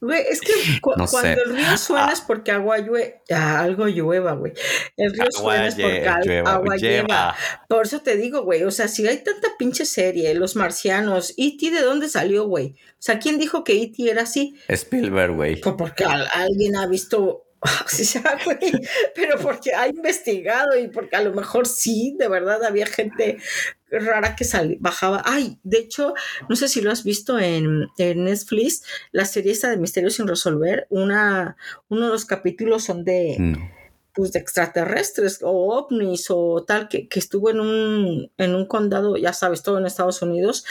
[0.00, 4.52] Güey, es que cuando el río suena es porque agua llueve, algo llueva, güey.
[4.96, 7.36] El río suena es porque agua lleva.
[7.68, 11.70] Por eso te digo, güey, o sea, si hay tanta pinche serie, Los Marcianos, ¿E.T.
[11.70, 12.76] de dónde salió, güey?
[12.92, 14.10] O sea, ¿quién dijo que E.T.
[14.10, 14.56] era así?
[14.68, 15.60] Spielberg, güey.
[15.60, 17.44] Pues porque alguien ha visto
[18.44, 18.58] güey,
[19.14, 23.38] pero porque ha investigado y porque a lo mejor sí, de verdad había gente
[23.90, 24.46] rara que
[24.80, 25.22] bajaba.
[25.24, 26.14] Ay, de hecho,
[26.48, 28.82] no sé si lo has visto en, Netflix,
[29.12, 31.56] la serie esta de Misterios sin resolver, una,
[31.88, 33.56] uno de los capítulos son de,
[34.14, 39.16] pues, de extraterrestres o ovnis o tal, que, que estuvo en un, en un condado,
[39.16, 40.64] ya sabes, todo en Estados Unidos,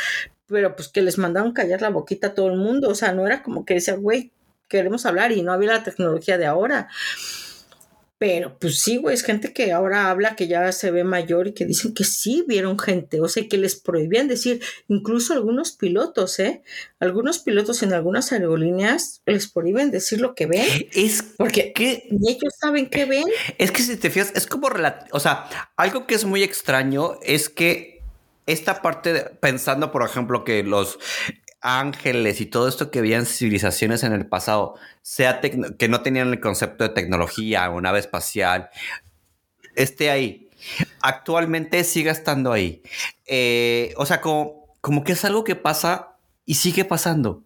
[0.48, 3.26] pero pues que les mandaron callar la boquita a todo el mundo, o sea, no
[3.26, 4.32] era como que decía, güey,
[4.68, 6.90] queremos hablar y no había la tecnología de ahora.
[8.20, 11.54] Pero pues sí, güey, es gente que ahora habla que ya se ve mayor y
[11.54, 16.40] que dicen que sí vieron gente, o sea, que les prohibían decir, incluso algunos pilotos,
[16.40, 16.64] ¿eh?
[17.00, 20.66] Algunos pilotos en algunas aerolíneas les prohíben decir lo que ven.
[20.94, 23.26] Es porque que, ellos saben qué ven.
[23.60, 24.68] Es que si te fijas, es como,
[25.12, 28.02] o sea, algo que es muy extraño es que
[28.48, 30.98] esta parte, pensando, por ejemplo, que los
[31.62, 36.40] ángeles y todo esto que habían civilizaciones en el pasado, sea que no tenían el
[36.40, 38.70] concepto de tecnología, o nave espacial,
[39.76, 40.50] esté ahí.
[41.02, 42.82] Actualmente sigue estando ahí.
[43.26, 47.44] Eh, o sea, como, como que es algo que pasa y sigue pasando.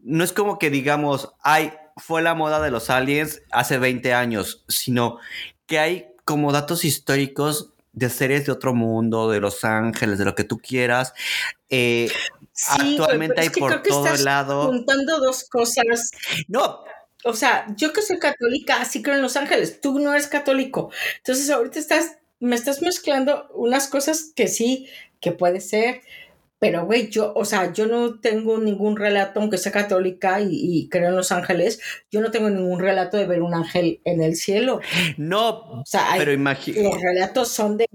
[0.00, 4.64] No es como que digamos, ay, fue la moda de los aliens hace 20 años,
[4.68, 5.18] sino
[5.66, 10.34] que hay como datos históricos de seres de otro mundo, de los ángeles, de lo
[10.34, 11.14] que tú quieras,
[11.70, 12.10] eh,
[12.68, 14.66] actualmente hay por todo el lado.
[14.66, 16.10] Juntando dos cosas.
[16.48, 16.80] No.
[17.24, 20.90] O sea, yo que soy católica, así creo en Los Ángeles, tú no eres católico.
[21.16, 24.88] Entonces ahorita estás, me estás mezclando unas cosas que sí,
[25.20, 26.02] que puede ser,
[26.64, 31.10] pero, güey, yo, o sea, yo no tengo ningún relato, aunque sea católica y, creo
[31.10, 31.78] en los ángeles,
[32.10, 34.80] yo no tengo ningún relato de ver un ángel en el cielo.
[35.18, 36.82] No, o sea, pero imagínate.
[36.84, 37.86] Los relatos son de.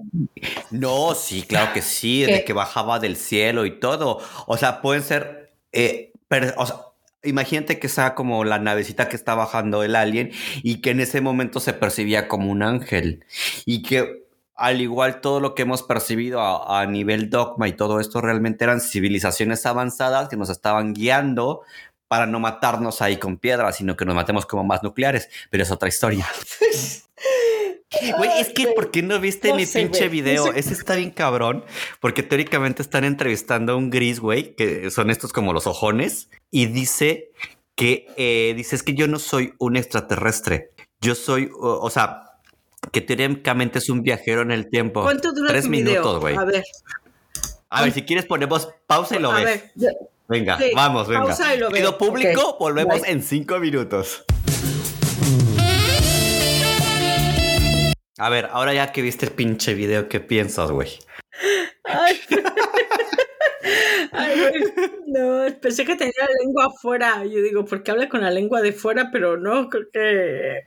[0.69, 4.19] No, sí, claro que sí, de que bajaba del cielo y todo.
[4.45, 5.51] O sea, pueden ser.
[5.71, 6.11] Eh,
[6.55, 6.75] o sea,
[7.23, 11.21] Imagínate que sea como la navecita que está bajando el alien y que en ese
[11.21, 13.25] momento se percibía como un ángel
[13.65, 14.28] y que
[14.59, 18.81] al igual todo lo que hemos percibido a, nivel dogma y todo esto realmente eran
[18.81, 21.61] civilizaciones avanzadas que nos estaban guiando
[22.09, 25.71] para no matarnos ahí con piedras, sino que nos matemos como más nucleares, pero es
[25.71, 26.27] otra historia.
[28.17, 30.53] Güey, es que ¿por qué no viste mi pinche video?
[30.53, 31.65] Ese está bien cabrón,
[31.99, 36.67] porque teóricamente están entrevistando a un gris, güey, que son estos como los ojones, y
[36.67, 37.31] dice
[37.75, 40.69] que, eh, dice, es que yo no soy un extraterrestre,
[41.01, 42.28] yo soy, o sea,
[42.91, 45.03] que teóricamente es un viajero en el tiempo.
[45.03, 46.35] ¿Cuánto dura Tres minutos, güey.
[46.35, 46.63] A ver.
[47.69, 49.63] A ver, si quieres ponemos pausa y lo ves.
[50.27, 51.25] venga, vamos, venga.
[51.25, 51.91] Pausa y lo ves.
[51.93, 54.23] público, volvemos en cinco minutos.
[58.17, 60.89] A ver, ahora ya que viste el pinche video, ¿qué piensas, güey?
[61.85, 62.19] Ay,
[65.07, 67.23] no, pensé que tenía la lengua afuera.
[67.23, 69.09] Yo digo, ¿por qué habla con la lengua de fuera?
[69.11, 70.63] Pero no, creo que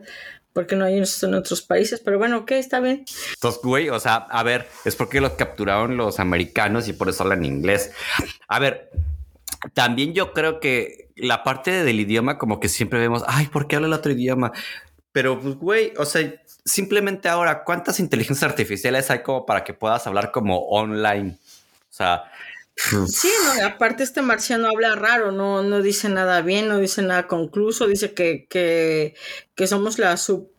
[0.51, 3.05] Porque no hay eso en otros países, pero bueno, ok, está bien.
[3.36, 7.23] Entonces, güey, o sea, a ver, es porque los capturaron los americanos y por eso
[7.23, 7.91] hablan inglés.
[8.49, 8.91] A ver,
[9.73, 13.76] también yo creo que la parte del idioma, como que siempre vemos, ay, ¿por qué
[13.76, 14.51] habla el otro idioma?
[15.11, 16.34] Pero, pues, güey, o sea,
[16.66, 21.38] simplemente ahora, ¿cuántas inteligencias artificiales hay como para que puedas hablar como online?
[21.89, 22.24] O sea.
[22.76, 27.28] Sí, no, aparte este marciano habla raro, no, no dice nada bien, no dice nada
[27.28, 29.14] concluso, dice que, que,
[29.53, 30.53] que somos la sub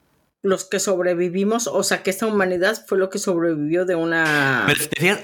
[0.45, 4.67] los que sobrevivimos, o sea, que esta humanidad fue lo que sobrevivió de una,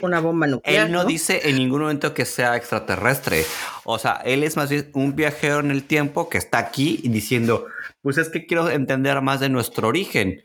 [0.00, 0.86] una bomba nuclear.
[0.86, 3.44] Él no, dice en ningún momento que sea extraterrestre.
[3.84, 7.66] O sea, él es más bien un viajero en el tiempo que está aquí diciendo,
[8.00, 10.42] pues es que quiero entender más de nuestro origen,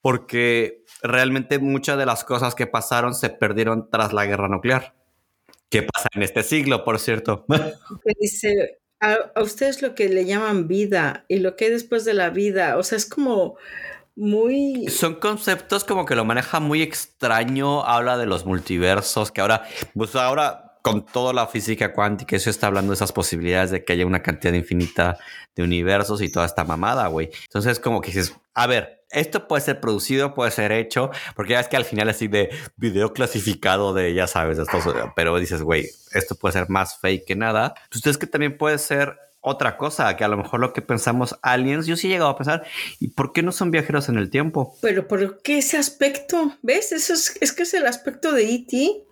[0.00, 4.96] porque realmente muchas de las cosas que pasaron se perdieron tras la guerra nuclear.
[5.70, 7.46] ¿Qué pasa en este siglo, por cierto?
[8.20, 12.14] dice, a, a ustedes lo que le llaman vida y lo que hay después de
[12.14, 13.56] la vida, o sea, es como
[14.16, 14.88] muy...
[14.88, 19.64] Son conceptos como que lo maneja muy extraño, habla de los multiversos, que ahora,
[19.94, 23.92] pues ahora con toda la física cuántica, eso está hablando de esas posibilidades de que
[23.92, 25.18] haya una cantidad infinita
[25.56, 27.30] de universos y toda esta mamada, güey.
[27.44, 31.60] Entonces como que dices, a ver, esto puede ser producido, puede ser hecho, porque ya
[31.60, 34.58] es que al final así de video clasificado de, ya sabes,
[35.14, 37.74] pero dices, güey, esto puede ser más fake que nada.
[37.90, 39.18] Pues es que también puede ser
[39.48, 42.36] otra cosa, que a lo mejor lo que pensamos aliens, yo sí he llegado a
[42.36, 42.64] pensar,
[42.98, 44.76] ¿y por qué no son viajeros en el tiempo?
[44.82, 46.56] Pero ¿por qué ese aspecto?
[46.62, 46.90] ¿Ves?
[46.90, 49.04] Eso es, es que es el aspecto de E.T.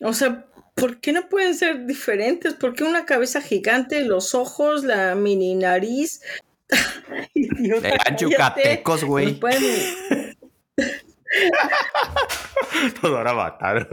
[0.00, 0.46] O sea,
[0.76, 2.54] ¿por qué no pueden ser diferentes?
[2.54, 6.20] ¿Por qué una cabeza gigante, los ojos, la mini nariz,
[7.34, 9.38] Eran yucatecos, güey.
[13.00, 13.88] Todo ahora matar.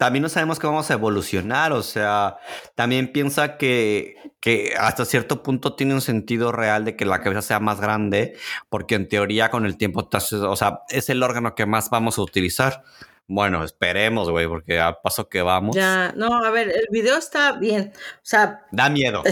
[0.00, 2.38] También no sabemos cómo vamos a evolucionar, o sea,
[2.74, 7.42] también piensa que, que hasta cierto punto tiene un sentido real de que la cabeza
[7.42, 8.34] sea más grande,
[8.70, 12.22] porque en teoría con el tiempo, o sea, es el órgano que más vamos a
[12.22, 12.82] utilizar.
[13.26, 15.76] Bueno, esperemos, güey, porque a paso que vamos.
[15.76, 17.92] Ya, no, a ver, el video está bien.
[17.94, 18.62] O sea.
[18.72, 19.22] Da miedo.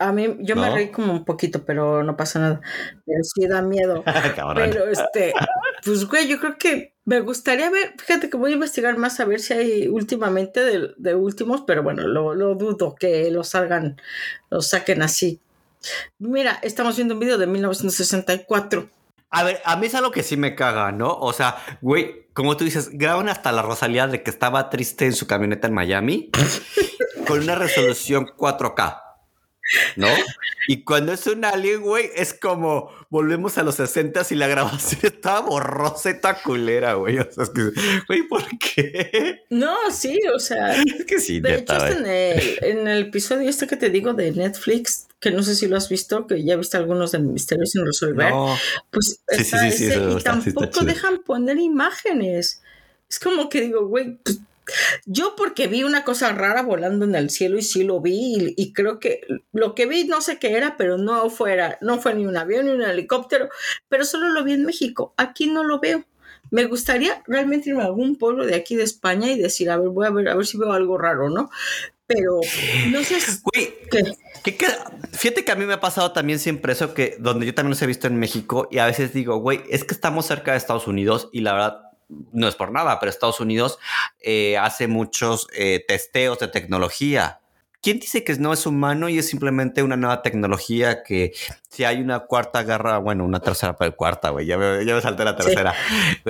[0.00, 2.60] A mí, yo me reí como un poquito, pero no pasa nada.
[3.04, 4.02] Pero sí da miedo.
[4.54, 5.34] pero este,
[5.84, 9.26] pues güey, yo creo que me gustaría ver, fíjate que voy a investigar más a
[9.26, 14.00] ver si hay últimamente de, últimos, pero bueno, lo, lo, dudo que lo salgan,
[14.48, 15.40] lo saquen así.
[16.18, 18.88] Mira, estamos viendo un video de 1964.
[19.28, 21.14] A ver, a mí es algo que sí me caga, ¿no?
[21.14, 25.12] O sea, güey, como tú dices, graban hasta la Rosalía de que estaba triste en
[25.12, 26.30] su camioneta en Miami
[27.26, 29.09] con una resolución 4K.
[29.96, 30.08] ¿No?
[30.68, 35.00] Y cuando es un alien, güey, es como volvemos a los 60 y la grabación
[35.02, 37.18] estaba borrosa y culera, güey.
[37.18, 37.72] O sea, es que,
[38.06, 39.44] güey, ¿por qué?
[39.50, 40.80] No, sí, o sea.
[41.00, 44.32] Es que sí, de hecho, en el, en el, episodio este que te digo de
[44.32, 47.84] Netflix, que no sé si lo has visto, que ya viste algunos de Misterios sin
[47.84, 48.32] resolver,
[48.90, 52.62] pues sí, sí, sí, y tampoco dejan poner imágenes.
[53.08, 54.40] Es como que digo, güey, pues
[55.06, 58.72] yo porque vi una cosa rara volando en el cielo y sí lo vi y,
[58.72, 59.20] creo que
[59.52, 62.66] lo que vi no sé qué era, pero no fuera, no fue ni un avión
[62.66, 63.48] ni un helicóptero,
[63.88, 65.14] pero solo lo vi en México.
[65.16, 66.04] Aquí no lo veo.
[66.50, 69.88] Me gustaría realmente irme a algún pueblo de aquí de España y decir, a ver,
[69.90, 71.50] voy a ver, a ver si veo algo raro, ¿no?
[72.06, 72.40] Pero
[72.90, 73.18] no sé.
[73.44, 73.74] Güey,
[75.12, 77.82] fíjate que a mí me ha pasado también siempre eso que donde yo también los
[77.82, 80.88] he visto en México y a veces digo, güey, es que estamos cerca de Estados
[80.88, 81.89] Unidos y la verdad
[82.32, 83.78] no es por nada, pero Estados Unidos
[84.20, 87.40] eh, hace muchos eh, testeos de tecnología.
[87.82, 91.32] ¿Quién dice que no es humano y es simplemente una nueva tecnología que
[91.70, 95.24] si hay una cuarta guerra, bueno, una tercera, pero cuarta, güey, ya me, ya salté
[95.24, 95.74] la tercera.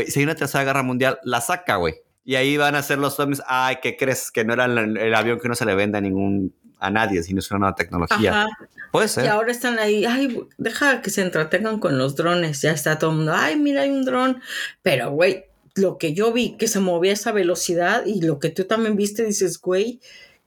[0.06, 1.94] si hay una tercera guerra mundial, la saca, güey.
[2.24, 4.30] Y ahí van a ser los zombies, ay, ¿qué crees?
[4.30, 7.40] Que no era el, avión que no se le vende a ningún, a nadie, sino
[7.40, 8.46] es una nueva tecnología.
[8.92, 9.24] Puede ser.
[9.24, 13.10] Y ahora están ahí, ay, deja que se entretengan con los drones, ya está todo
[13.10, 14.40] el mundo, ay, mira, hay un dron.
[14.82, 15.46] Pero, güey,
[15.80, 18.96] lo que yo vi, que se movía a esa velocidad y lo que tú también
[18.96, 20.00] viste, dices, güey,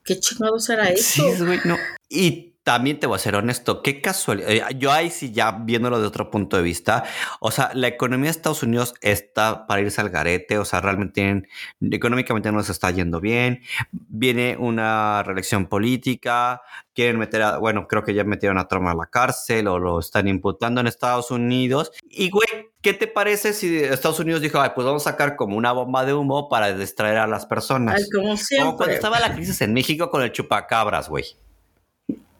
[0.04, 1.24] ¿qué chingados era eso?
[1.36, 1.78] Sí, güey, no.
[2.10, 4.50] Y también te voy a ser honesto, qué casualidad.
[4.50, 7.04] Eh, yo ahí sí ya viéndolo de otro punto de vista,
[7.40, 11.14] o sea, la economía de Estados Unidos está para irse al garete, o sea, realmente
[11.14, 11.48] tienen,
[11.92, 13.62] económicamente no se está yendo bien,
[13.92, 16.62] viene una reelección política,
[16.94, 20.00] quieren meter a, bueno, creo que ya metieron a Trump a la cárcel o lo
[20.00, 21.92] están imputando en Estados Unidos.
[22.10, 22.48] Y, güey,
[22.82, 26.06] ¿qué te parece si Estados Unidos dijo, ay, pues vamos a sacar como una bomba
[26.06, 27.96] de humo para distraer a las personas?
[27.96, 28.66] Ay, como siempre.
[28.66, 31.26] Como cuando estaba la crisis en México con el chupacabras, güey.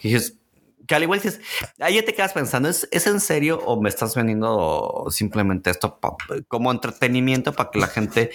[0.04, 0.38] Que dices,
[0.86, 1.40] que al igual dices,
[1.80, 5.98] ahí te quedas pensando, ¿es, ¿es en serio o me estás vendiendo simplemente esto
[6.50, 8.32] como entretenimiento para que la gente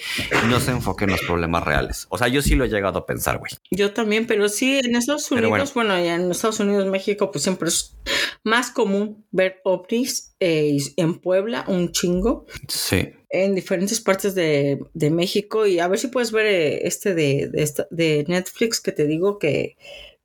[0.47, 2.07] no se enfoque en los problemas reales?
[2.09, 3.51] O sea, yo sí lo he llegado a pensar, güey.
[3.69, 5.95] Yo también, pero sí, en Estados Unidos, bueno.
[5.95, 7.95] en Estados Unidos, México, pues siempre es
[8.43, 12.47] más común ver ovnis eh, en Puebla, un chingo.
[12.67, 13.11] Sí.
[13.29, 17.85] En diferentes partes de, México y a ver si puedes ver eh, este de, de,
[17.91, 19.75] de Netflix que te digo que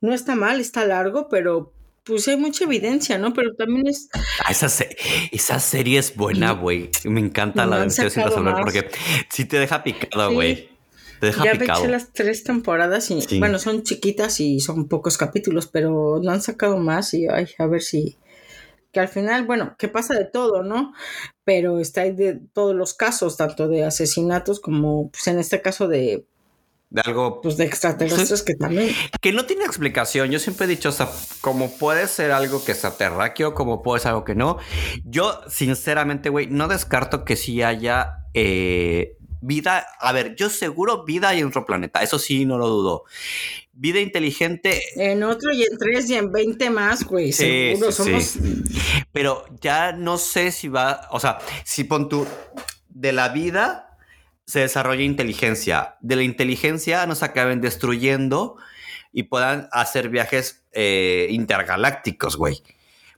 [0.05, 1.73] no está mal, está largo, pero
[2.05, 3.33] pues hay mucha evidencia, ¿no?
[3.33, 4.09] Pero también es...
[4.13, 4.67] Ah, esa,
[5.31, 6.91] esa serie es buena, güey.
[7.03, 8.87] Me encanta la de resolver porque
[9.29, 10.69] sí te deja picado, güey.
[11.19, 11.87] Te deja ya picado.
[11.87, 16.77] las tres temporadas y bueno, son chiquitas y son pocos capítulos, pero no han sacado
[16.77, 18.17] más y ay, a ver si...
[18.91, 20.93] Que al final, bueno, que pasa de todo, ¿no?
[21.43, 25.89] Pero está ahí de todos los casos, tanto de asesinatos como, pues en este caso
[25.89, 26.25] de
[26.89, 27.41] de algo.
[27.41, 28.93] Pues de extraterrestres que también.
[29.21, 30.31] Que no tiene explicación.
[30.31, 31.09] Yo siempre he dicho, o sea,
[31.41, 34.57] como puede ser algo que sea terráqueo, como puede ser algo que no.
[35.03, 41.29] Yo, sinceramente, güey, no descarto que sí haya eh, vida, a ver, yo seguro vida
[41.29, 43.03] hay en otro planeta, eso sí, no lo dudo.
[43.73, 44.81] Vida inteligente.
[44.95, 47.33] En otro y en tres y en veinte más, güey.
[47.33, 48.35] Sí, seguro somos.
[49.11, 52.25] Pero ya no sé si va, o sea, si pon tú,
[52.89, 53.84] de la vida
[54.45, 58.57] se desarrolla inteligencia, de la inteligencia nos acaben destruyendo
[59.11, 62.61] y puedan hacer viajes eh, intergalácticos, güey.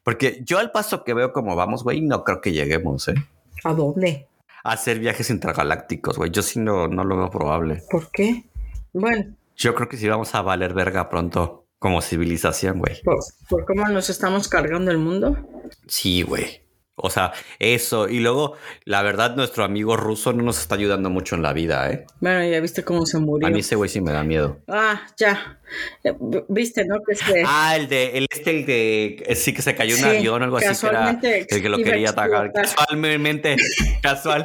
[0.03, 3.15] Porque yo al paso que veo como vamos, güey, no creo que lleguemos, ¿eh?
[3.63, 4.27] ¿A dónde?
[4.63, 6.31] A hacer viajes intergalácticos, güey.
[6.31, 7.81] Yo sí no, no lo veo probable.
[7.89, 8.45] ¿Por qué?
[8.93, 9.35] Bueno.
[9.55, 13.01] Yo creo que sí vamos a valer verga pronto como civilización, güey.
[13.03, 13.17] ¿Por,
[13.49, 15.35] ¿Por, cómo nos estamos cargando el mundo?
[15.87, 16.61] Sí, güey.
[16.99, 18.09] O sea, eso.
[18.09, 21.91] Y luego, la verdad, nuestro amigo ruso no nos está ayudando mucho en la vida,
[21.91, 22.07] ¿eh?
[22.19, 23.47] Bueno, ya viste cómo se murió.
[23.47, 24.61] A mí ese güey sí me da miedo.
[24.67, 25.59] Ah, ya.
[26.03, 26.15] Eh,
[26.49, 26.95] viste, ¿no?
[27.05, 27.43] Que este...
[27.45, 30.57] Ah, el de, el este, el de, sí que se cayó un avión o algo
[30.57, 32.51] así, que era el que lo quería atacar.
[32.51, 33.57] Casualmente,
[34.01, 34.43] casual.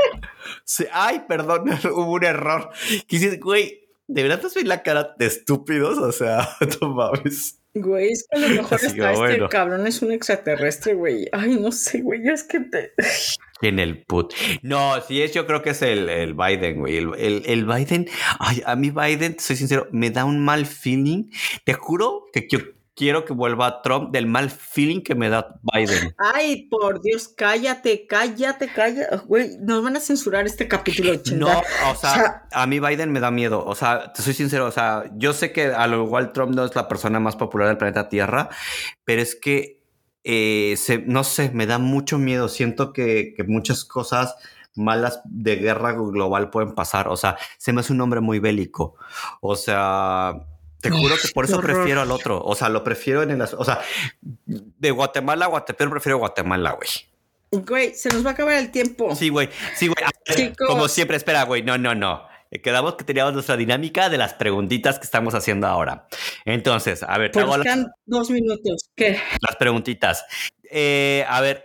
[0.93, 2.69] ay, perdón, hubo un error.
[3.07, 5.97] Quisiste, güey, ¿de verdad te soy la cara de estúpidos?
[5.97, 6.49] O sea,
[6.81, 7.62] no mames.
[7.75, 11.29] Güey, es que a lo mejor está este cabrón es un extraterrestre, güey.
[11.33, 12.93] Ay, no sé, güey, es que te...
[13.63, 14.35] En el put.
[14.63, 16.97] No, sí es, yo creo que es el, el Biden, güey.
[16.97, 18.09] El, el, Biden,
[18.41, 21.31] ay, a mí Biden, soy sincero, me da un mal feeling.
[21.65, 22.59] Te juro que yo
[22.95, 26.15] quiero que vuelva Trump del mal feeling que me da Biden.
[26.19, 29.17] Ay, por Dios, cállate, cállate, cállate.
[29.27, 31.13] Güey, nos van a censurar este capítulo.
[31.37, 33.65] No, o sea, a mí Biden me da miedo.
[33.65, 36.65] O sea, te soy sincero, o sea, yo sé que a lo igual Trump no
[36.65, 38.49] es la persona más popular del planeta Tierra,
[39.05, 39.83] pero es que,
[40.25, 40.77] eh,
[41.07, 42.49] no sé, me da mucho miedo.
[42.49, 44.37] Siento que, que muchas cosas
[44.75, 47.09] malas de guerra global pueden pasar.
[47.09, 48.97] O sea, se me hace un hombre muy bélico.
[49.41, 50.47] O sea,
[50.83, 52.43] te juro que por eso prefiero al otro.
[52.43, 53.41] O sea, lo prefiero en el.
[53.41, 53.81] O sea,
[54.47, 57.65] de Guatemala a Guatemala prefiero Guatemala, güey.
[57.65, 59.15] Güey, se nos va a acabar el tiempo.
[59.15, 59.49] Sí, güey.
[59.77, 60.53] Sí, güey.
[60.57, 61.63] Como siempre, espera, güey.
[61.63, 62.27] No, no, no.
[62.51, 66.09] Eh, quedamos que teníamos nuestra dinámica de las preguntitas que estamos haciendo ahora.
[66.45, 67.57] Entonces, a ver, te hago
[68.07, 68.91] dos minutos.
[68.97, 69.21] ¿Qué?
[69.41, 70.25] Las preguntitas.
[70.69, 71.65] Eh, a ver,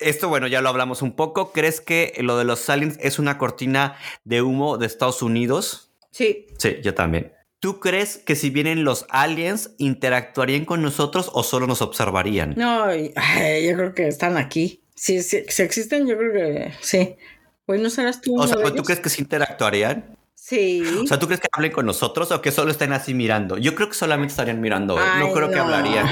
[0.00, 1.52] esto, bueno, ya lo hablamos un poco.
[1.52, 5.92] ¿Crees que lo de los aliens es una cortina de humo de Estados Unidos?
[6.10, 6.46] Sí.
[6.58, 7.32] Sí, yo también.
[7.64, 12.52] ¿Tú crees que si vienen los aliens interactuarían con nosotros o solo nos observarían?
[12.58, 14.82] No, yo creo que están aquí.
[14.94, 17.16] Si, si, existen, yo creo que sí.
[17.64, 18.38] Hoy no serás tú.
[18.38, 20.14] O sea, ¿tú crees que sí interactuarían?
[20.34, 20.82] Sí.
[21.04, 23.56] O sea, ¿tú crees que hablen con nosotros o que solo estén así mirando?
[23.56, 24.98] Yo creo que solamente estarían mirando.
[25.18, 26.06] no creo que hablarían.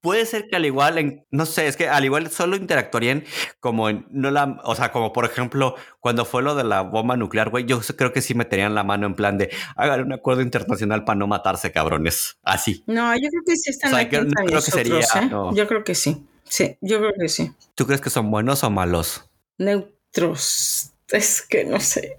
[0.00, 3.24] Puede ser que al igual, en, no sé, es que al igual solo interactuarían
[3.60, 7.16] como en, no la, o sea, como por ejemplo, cuando fue lo de la bomba
[7.16, 10.40] nuclear, güey, yo creo que sí meterían la mano en plan de hagan un acuerdo
[10.40, 12.38] internacional para no matarse, cabrones.
[12.42, 12.82] Así.
[12.86, 15.30] No, yo creo que sí están o sea, creo, que sería, ¿eh?
[15.52, 16.26] Yo creo que sí.
[16.44, 17.52] Sí, yo creo que sí.
[17.74, 19.30] ¿Tú crees que son buenos o malos?
[19.58, 20.92] Neutros.
[21.08, 22.18] Es que no sé.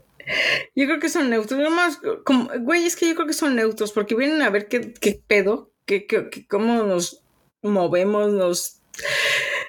[0.76, 1.60] Yo creo que son neutros.
[1.60, 4.94] Nomás, como, güey, es que yo creo que son neutros porque vienen a ver qué,
[4.94, 7.22] qué pedo, qué, qué, cómo nos
[7.62, 8.82] movemos, nos,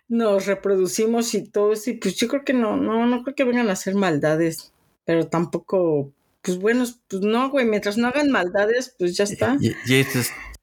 [0.08, 1.90] nos reproducimos y todo eso.
[1.90, 4.72] Y pues yo creo que no, no, no creo que vengan a hacer maldades,
[5.04, 6.12] pero tampoco,
[6.42, 9.56] pues bueno, pues no, güey, mientras no hagan maldades, pues ya está.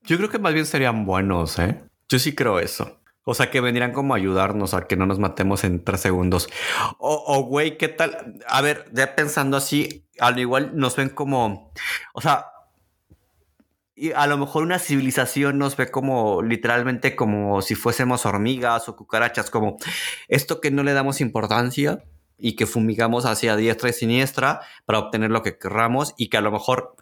[0.04, 1.82] yo creo que más bien serían buenos, ¿eh?
[2.10, 3.00] Yo sí creo eso.
[3.24, 6.50] O sea, que vendrían como a ayudarnos a que no nos matemos en tres segundos.
[6.98, 8.40] O, güey, ¿qué tal?
[8.48, 11.72] A ver, ya pensando así, al igual nos ven como,
[12.14, 12.48] o sea,
[14.00, 18.96] y a lo mejor una civilización nos ve como literalmente como si fuésemos hormigas o
[18.96, 19.78] cucarachas, como
[20.30, 22.06] esto que no le damos importancia
[22.38, 26.42] y que fumigamos hacia diestra y siniestra para obtener lo que querramos y que a
[26.42, 26.96] lo mejor,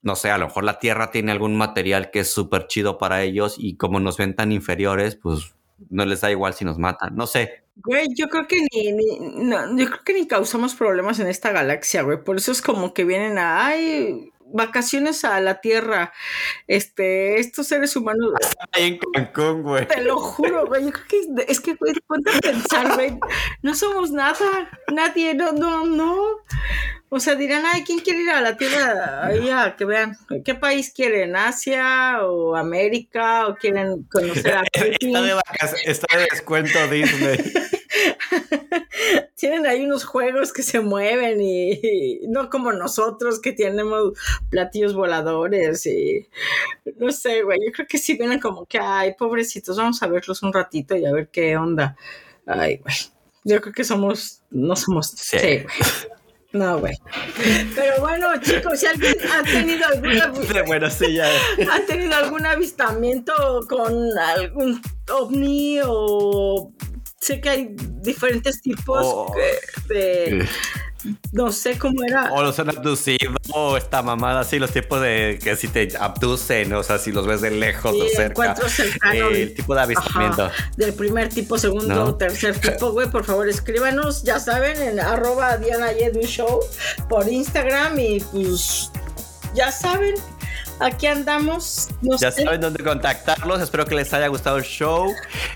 [0.00, 3.22] no sé, a lo mejor la Tierra tiene algún material que es súper chido para
[3.22, 5.54] ellos y como nos ven tan inferiores, pues
[5.90, 7.64] no les da igual si nos matan, no sé.
[7.76, 12.22] Güey, yo creo que ni, yo creo que ni causamos problemas en esta galaxia, güey.
[12.22, 16.12] Por eso es como que vienen a, ay, vacaciones a la Tierra.
[16.66, 18.32] Este, estos seres humanos.
[18.76, 19.86] en Cancún, güey.
[19.86, 20.84] Te lo juro, güey.
[20.84, 23.18] Yo creo que es que, güey, ponte a pensar, güey.
[23.62, 24.70] No somos nada.
[24.92, 26.16] Nadie, no, no, no.
[27.12, 29.26] O sea, dirán, ay, ¿quién quiere ir a la Tierra?
[29.26, 31.34] Ahí a que vean, ¿qué país quieren?
[31.34, 33.48] ¿Asia o América?
[33.48, 35.40] ¿O quieren conocer a Está de,
[35.86, 37.38] está de descuento Disney.
[39.36, 44.12] Tienen ahí unos juegos que se mueven y, no como nosotros que tenemos
[44.50, 46.28] platillos voladores y
[46.98, 47.58] no sé, güey.
[47.64, 51.06] Yo creo que sí vienen como que, ay, pobrecitos, vamos a verlos un ratito y
[51.06, 51.96] a ver qué onda.
[52.46, 52.94] Ay, güey.
[53.44, 55.66] Yo creo que somos, no somos, sí, güey.
[56.52, 56.94] No, güey.
[57.76, 60.32] Pero bueno, chicos, si alguien ha tenido alguna
[60.66, 61.28] bueno, sí, ya.
[61.70, 63.32] ¿Han tenido algún avistamiento
[63.68, 66.72] con algún ovni o
[67.30, 69.32] sé que hay diferentes tipos oh.
[69.88, 70.46] de,
[71.32, 72.32] no sé cómo era.
[72.32, 76.72] O los han abducido, o esta mamada, así los tipos de que si te abducen,
[76.72, 78.56] o sea, si los ves de lejos o cerca.
[79.12, 80.50] el tipo de avistamiento.
[80.76, 85.56] del primer tipo, segundo, o tercer tipo, güey, por favor escríbanos, ya saben, en arroba
[85.56, 86.60] Diana Yedu Show
[87.08, 88.90] por Instagram y pues
[89.54, 90.14] ya saben,
[90.80, 91.88] aquí andamos.
[92.20, 93.60] ya saben dónde contactarlos.
[93.60, 95.12] Espero que les haya gustado el show.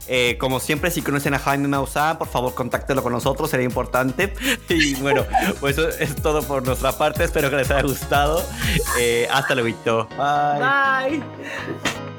[0.06, 4.34] Eh, como siempre, si conocen a Jaime Maussan, por favor, contáctelo con nosotros, sería importante.
[4.68, 5.24] Y bueno,
[5.60, 7.24] pues eso es todo por nuestra parte.
[7.24, 8.44] Espero que les haya gustado.
[8.98, 9.64] Eh, hasta luego.
[10.16, 11.20] Bye.
[11.20, 12.13] Bye.